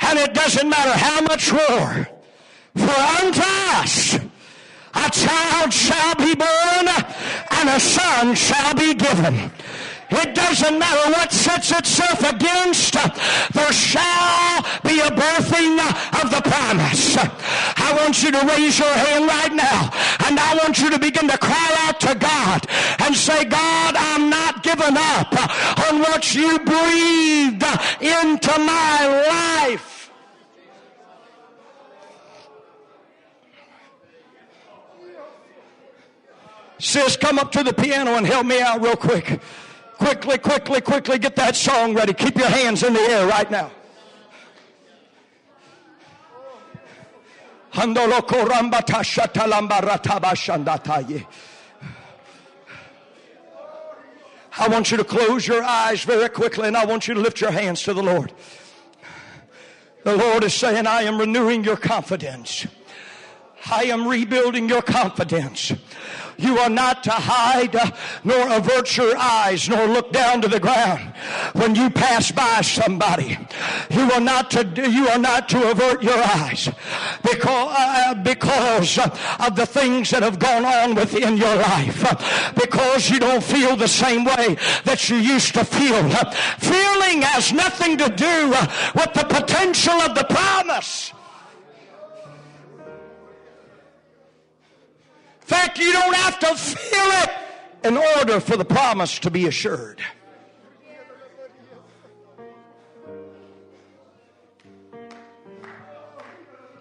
And 0.00 0.18
it 0.18 0.34
doesn't 0.34 0.68
matter 0.68 0.92
how 0.92 1.20
much 1.20 1.52
war. 1.52 2.08
For 2.74 3.00
unto 3.24 3.42
us 3.42 4.14
a 4.94 5.10
child 5.10 5.72
shall 5.72 6.14
be 6.14 6.34
born 6.34 6.88
and 7.50 7.68
a 7.68 7.80
son 7.80 8.34
shall 8.34 8.74
be 8.74 8.94
given. 8.94 9.50
It 10.16 10.34
doesn't 10.34 10.78
matter 10.78 11.10
what 11.12 11.32
sets 11.32 11.72
itself 11.72 12.20
against, 12.30 12.94
there 12.94 13.72
shall 13.72 14.62
be 14.82 15.00
a 15.00 15.10
birthing 15.10 15.78
of 16.22 16.30
the 16.30 16.40
promise. 16.44 17.16
I 17.16 17.94
want 17.98 18.22
you 18.22 18.30
to 18.30 18.46
raise 18.46 18.78
your 18.78 18.92
hand 18.92 19.26
right 19.26 19.52
now 19.52 19.90
and 20.26 20.38
I 20.38 20.58
want 20.62 20.78
you 20.78 20.90
to 20.90 20.98
begin 20.98 21.28
to 21.28 21.38
cry 21.38 21.70
out 21.86 22.00
to 22.00 22.14
God 22.14 22.66
and 23.00 23.14
say, 23.16 23.44
God, 23.44 23.96
I'm 23.96 24.30
not 24.30 24.62
giving 24.62 24.96
up 24.96 25.88
on 25.88 25.98
what 26.00 26.34
you 26.34 26.58
breathed 26.60 27.64
into 28.00 28.58
my 28.58 29.68
life. 29.68 30.10
Sis, 36.78 37.16
come 37.16 37.38
up 37.38 37.50
to 37.52 37.62
the 37.62 37.72
piano 37.72 38.12
and 38.12 38.26
help 38.26 38.46
me 38.46 38.60
out 38.60 38.80
real 38.82 38.96
quick. 38.96 39.40
Quickly, 39.98 40.38
quickly, 40.38 40.80
quickly 40.80 41.18
get 41.18 41.36
that 41.36 41.56
song 41.56 41.94
ready. 41.94 42.12
Keep 42.12 42.36
your 42.36 42.48
hands 42.48 42.82
in 42.82 42.92
the 42.92 43.00
air 43.00 43.26
right 43.26 43.50
now. 43.50 43.70
I 54.56 54.68
want 54.68 54.90
you 54.92 54.96
to 54.96 55.04
close 55.04 55.46
your 55.46 55.64
eyes 55.64 56.04
very 56.04 56.28
quickly 56.28 56.68
and 56.68 56.76
I 56.76 56.84
want 56.84 57.08
you 57.08 57.14
to 57.14 57.20
lift 57.20 57.40
your 57.40 57.50
hands 57.50 57.82
to 57.82 57.94
the 57.94 58.02
Lord. 58.02 58.32
The 60.04 60.16
Lord 60.16 60.44
is 60.44 60.54
saying, 60.54 60.86
I 60.86 61.02
am 61.02 61.18
renewing 61.18 61.64
your 61.64 61.76
confidence. 61.76 62.66
I 63.66 63.84
am 63.84 64.06
rebuilding 64.06 64.68
your 64.68 64.82
confidence. 64.82 65.72
You 66.36 66.58
are 66.58 66.70
not 66.70 67.04
to 67.04 67.10
hide 67.10 67.74
nor 68.24 68.48
avert 68.48 68.96
your 68.96 69.16
eyes 69.16 69.68
nor 69.68 69.86
look 69.86 70.12
down 70.12 70.42
to 70.42 70.48
the 70.48 70.60
ground 70.60 71.14
when 71.52 71.74
you 71.74 71.90
pass 71.90 72.30
by 72.30 72.60
somebody. 72.60 73.38
You 73.90 74.10
are 74.12 74.20
not 74.20 74.50
to 74.52 74.90
you 74.90 75.08
are 75.08 75.18
not 75.18 75.48
to 75.50 75.70
avert 75.70 76.02
your 76.02 76.22
eyes 76.22 76.68
because 77.22 77.74
uh, 77.76 78.14
because 78.14 78.98
of 78.98 79.56
the 79.56 79.66
things 79.66 80.10
that 80.10 80.22
have 80.22 80.38
gone 80.38 80.64
on 80.64 80.94
within 80.94 81.36
your 81.36 81.54
life. 81.56 82.02
Because 82.54 83.10
you 83.10 83.18
don't 83.18 83.42
feel 83.42 83.76
the 83.76 83.88
same 83.88 84.24
way 84.24 84.56
that 84.84 85.08
you 85.08 85.16
used 85.16 85.54
to 85.54 85.64
feel. 85.64 86.08
Feeling 86.58 87.22
has 87.22 87.52
nothing 87.52 87.96
to 87.98 88.08
do 88.08 88.50
with 88.94 89.12
the 89.14 89.24
potential 89.28 89.94
of 89.94 90.14
the 90.14 90.24
promise. 90.24 91.13
Fact, 95.44 95.78
you 95.78 95.92
don't 95.92 96.14
have 96.14 96.38
to 96.40 96.54
feel 96.56 97.10
it 97.22 97.30
in 97.84 97.96
order 97.96 98.40
for 98.40 98.56
the 98.56 98.64
promise 98.64 99.18
to 99.20 99.30
be 99.30 99.46
assured. 99.46 100.00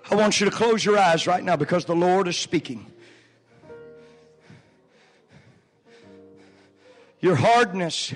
I 0.09 0.15
want 0.15 0.39
you 0.39 0.45
to 0.49 0.55
close 0.55 0.85
your 0.85 0.97
eyes 0.97 1.27
right 1.27 1.43
now 1.43 1.55
because 1.55 1.85
the 1.85 1.95
Lord 1.95 2.27
is 2.27 2.37
speaking. 2.37 2.85
Your 7.19 7.35
hardness 7.35 8.13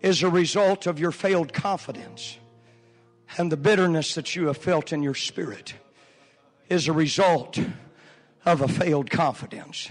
is 0.00 0.22
a 0.22 0.30
result 0.30 0.86
of 0.86 0.98
your 0.98 1.10
failed 1.10 1.52
confidence. 1.52 2.38
And 3.36 3.52
the 3.52 3.56
bitterness 3.56 4.14
that 4.14 4.34
you 4.34 4.46
have 4.46 4.56
felt 4.56 4.92
in 4.92 5.02
your 5.02 5.14
spirit 5.14 5.74
is 6.68 6.88
a 6.88 6.92
result 6.92 7.58
of 8.44 8.60
a 8.60 8.68
failed 8.68 9.10
confidence. 9.10 9.90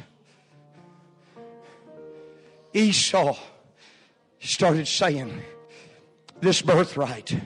Esau 2.73 3.37
started 4.39 4.87
saying, 4.87 5.41
This 6.41 6.61
birthright, 6.61 7.39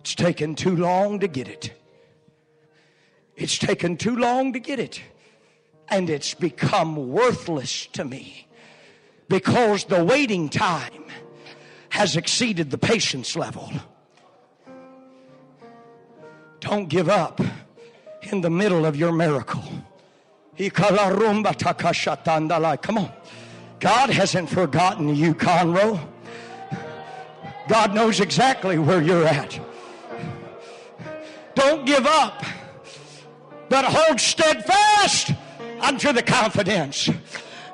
it's 0.00 0.14
taken 0.14 0.54
too 0.54 0.76
long 0.76 1.20
to 1.20 1.28
get 1.28 1.48
it. 1.48 1.72
It's 3.36 3.58
taken 3.58 3.96
too 3.96 4.16
long 4.16 4.52
to 4.54 4.58
get 4.58 4.78
it. 4.78 5.02
And 5.88 6.10
it's 6.10 6.34
become 6.34 7.10
worthless 7.10 7.86
to 7.88 8.04
me 8.04 8.48
because 9.28 9.84
the 9.84 10.04
waiting 10.04 10.48
time 10.48 11.04
has 11.90 12.16
exceeded 12.16 12.70
the 12.70 12.78
patience 12.78 13.36
level. 13.36 13.70
Don't 16.60 16.88
give 16.88 17.08
up 17.08 17.40
in 18.32 18.40
the 18.40 18.50
middle 18.50 18.84
of 18.84 18.96
your 18.96 19.12
miracle. 19.12 19.62
Come 22.82 22.98
on. 22.98 23.12
God 23.78 24.10
hasn't 24.10 24.48
forgotten 24.48 25.14
you, 25.14 25.34
Conroe. 25.34 26.00
God 27.68 27.94
knows 27.94 28.20
exactly 28.20 28.78
where 28.78 29.02
you're 29.02 29.26
at. 29.26 29.60
Don't 31.54 31.84
give 31.84 32.06
up, 32.06 32.44
but 33.68 33.84
hold 33.84 34.20
steadfast 34.20 35.32
unto 35.80 36.12
the 36.12 36.22
confidence 36.22 37.10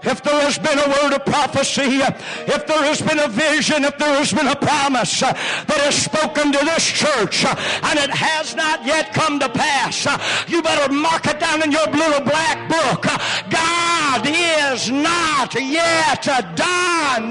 if 0.05 0.23
there 0.23 0.41
has 0.41 0.59
been 0.59 0.79
a 0.79 0.89
word 0.89 1.13
of 1.15 1.25
prophecy, 1.25 2.01
if 2.03 2.67
there 2.67 2.83
has 2.83 3.01
been 3.01 3.19
a 3.19 3.29
vision, 3.29 3.85
if 3.85 3.97
there 3.99 4.15
has 4.15 4.33
been 4.33 4.49
a 4.49 4.57
promise 4.57 5.21
that 5.21 5.37
has 5.69 5.95
spoken 5.95 6.53
to 6.53 6.59
this 6.59 6.85
church 6.85 7.45
and 7.45 7.99
it 7.99 8.11
has 8.11 8.57
not 8.57 8.85
yet 8.85 9.13
come 9.13 9.39
to 9.39 9.49
pass, 9.49 10.07
you 10.49 10.63
better 10.63 10.93
mark 10.93 11.27
it 11.27 11.39
down 11.39 11.63
in 11.63 11.71
your 11.71 11.87
little 11.87 12.21
black 12.21 12.69
book. 12.69 13.03
God 13.51 14.27
is 14.27 14.91
not 14.91 15.55
yet 15.55 16.25
done. 16.57 17.29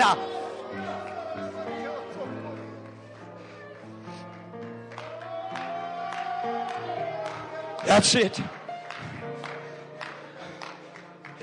That's 7.85 8.15
it. 8.15 8.39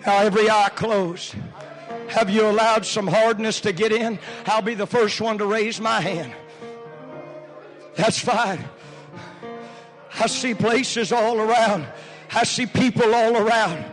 Now, 0.09 0.21
every 0.21 0.49
eye 0.49 0.71
closed. 0.75 1.35
Have 2.09 2.31
you 2.31 2.49
allowed 2.49 2.87
some 2.87 3.07
hardness 3.07 3.61
to 3.61 3.75
get 3.75 3.93
in? 3.93 4.19
I'll 4.47 4.63
be 4.63 4.73
the 4.73 4.87
first 4.87 5.21
one 5.21 5.37
to 5.37 5.45
raise 5.45 5.83
my 5.83 6.01
hand. 6.01 6.33
That's 7.95 8.19
fine. 8.19 8.65
I 10.19 10.27
see 10.27 10.55
places 10.55 11.13
all 11.13 11.39
around. 11.39 11.87
I 12.33 12.45
see 12.45 12.65
people 12.65 13.15
all 13.15 13.37
around. 13.37 13.85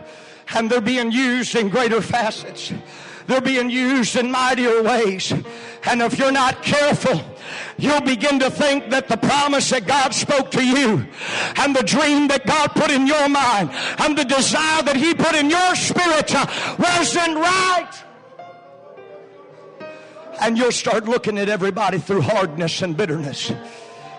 And 0.54 0.70
they're 0.70 0.80
being 0.80 1.12
used 1.12 1.54
in 1.54 1.68
greater 1.68 2.00
facets. 2.00 2.72
They're 3.26 3.40
being 3.40 3.70
used 3.70 4.16
in 4.16 4.30
mightier 4.30 4.82
ways. 4.82 5.32
And 5.84 6.02
if 6.02 6.18
you're 6.18 6.32
not 6.32 6.62
careful, 6.62 7.20
you'll 7.78 8.00
begin 8.00 8.38
to 8.40 8.50
think 8.50 8.90
that 8.90 9.08
the 9.08 9.16
promise 9.16 9.70
that 9.70 9.86
God 9.86 10.14
spoke 10.14 10.50
to 10.52 10.64
you 10.64 11.06
and 11.56 11.74
the 11.74 11.82
dream 11.82 12.28
that 12.28 12.46
God 12.46 12.68
put 12.68 12.90
in 12.90 13.06
your 13.06 13.28
mind 13.28 13.70
and 13.98 14.16
the 14.16 14.24
desire 14.24 14.82
that 14.82 14.96
He 14.96 15.14
put 15.14 15.34
in 15.34 15.50
your 15.50 15.74
spirit 15.74 16.32
wasn't 16.78 17.36
right. 17.36 17.92
And 20.40 20.58
you'll 20.58 20.72
start 20.72 21.06
looking 21.06 21.38
at 21.38 21.48
everybody 21.48 21.98
through 21.98 22.20
hardness 22.20 22.82
and 22.82 22.96
bitterness. 22.96 23.52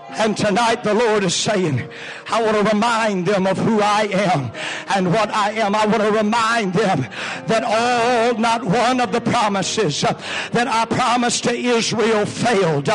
And 0.10 0.38
tonight 0.38 0.84
the 0.84 0.93
Lord 0.93 1.24
is 1.24 1.36
saying, 1.36 1.88
I 2.30 2.41
want 2.41 2.58
to 2.58 2.74
remind 2.74 3.26
them 3.26 3.46
of 3.46 3.58
who 3.58 3.82
I 3.82 4.04
am 4.04 4.52
and 4.96 5.12
what 5.12 5.30
I 5.30 5.52
am. 5.52 5.76
I 5.76 5.86
want 5.86 6.02
to 6.02 6.12
remind 6.12 6.74
them 6.74 7.02
that 7.48 7.63
all, 7.63 8.39
not 8.39 8.63
one 8.63 9.02
of 9.02 9.12
the 9.12 9.22
promises 9.22 10.02
that 10.02 10.67
I 10.67 10.86
promised 10.86 11.43
to 11.43 11.54
Israel 11.54 12.26
failed. 12.26 12.86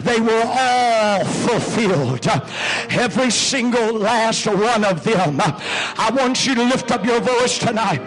They 0.00 0.20
were 0.20 0.44
all 0.44 1.24
fulfilled. 1.24 2.26
Every 2.90 3.30
single 3.30 3.94
last 3.94 4.46
one 4.46 4.84
of 4.84 5.04
them. 5.04 5.38
I 5.40 6.10
want 6.14 6.46
you 6.46 6.54
to 6.56 6.64
lift 6.64 6.90
up 6.90 7.04
your 7.04 7.20
voice 7.20 7.58
tonight. 7.58 8.02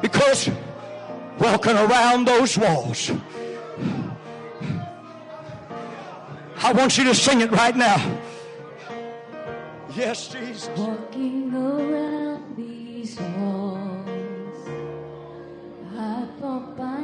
Because 0.00 0.50
walking 1.38 1.76
around 1.76 2.26
those 2.26 2.56
walls, 2.56 3.10
I 6.64 6.72
want 6.72 6.96
you 6.96 7.04
to 7.04 7.14
sing 7.14 7.42
it 7.42 7.50
right 7.50 7.76
now. 7.76 8.18
Yes, 9.94 10.28
Jesus. 10.28 10.70
Walking 10.78 11.54
around 11.54 12.56
these 12.56 13.18
halls, 13.18 14.68
I 15.94 16.26
thought 16.40 16.74
by 16.74 17.03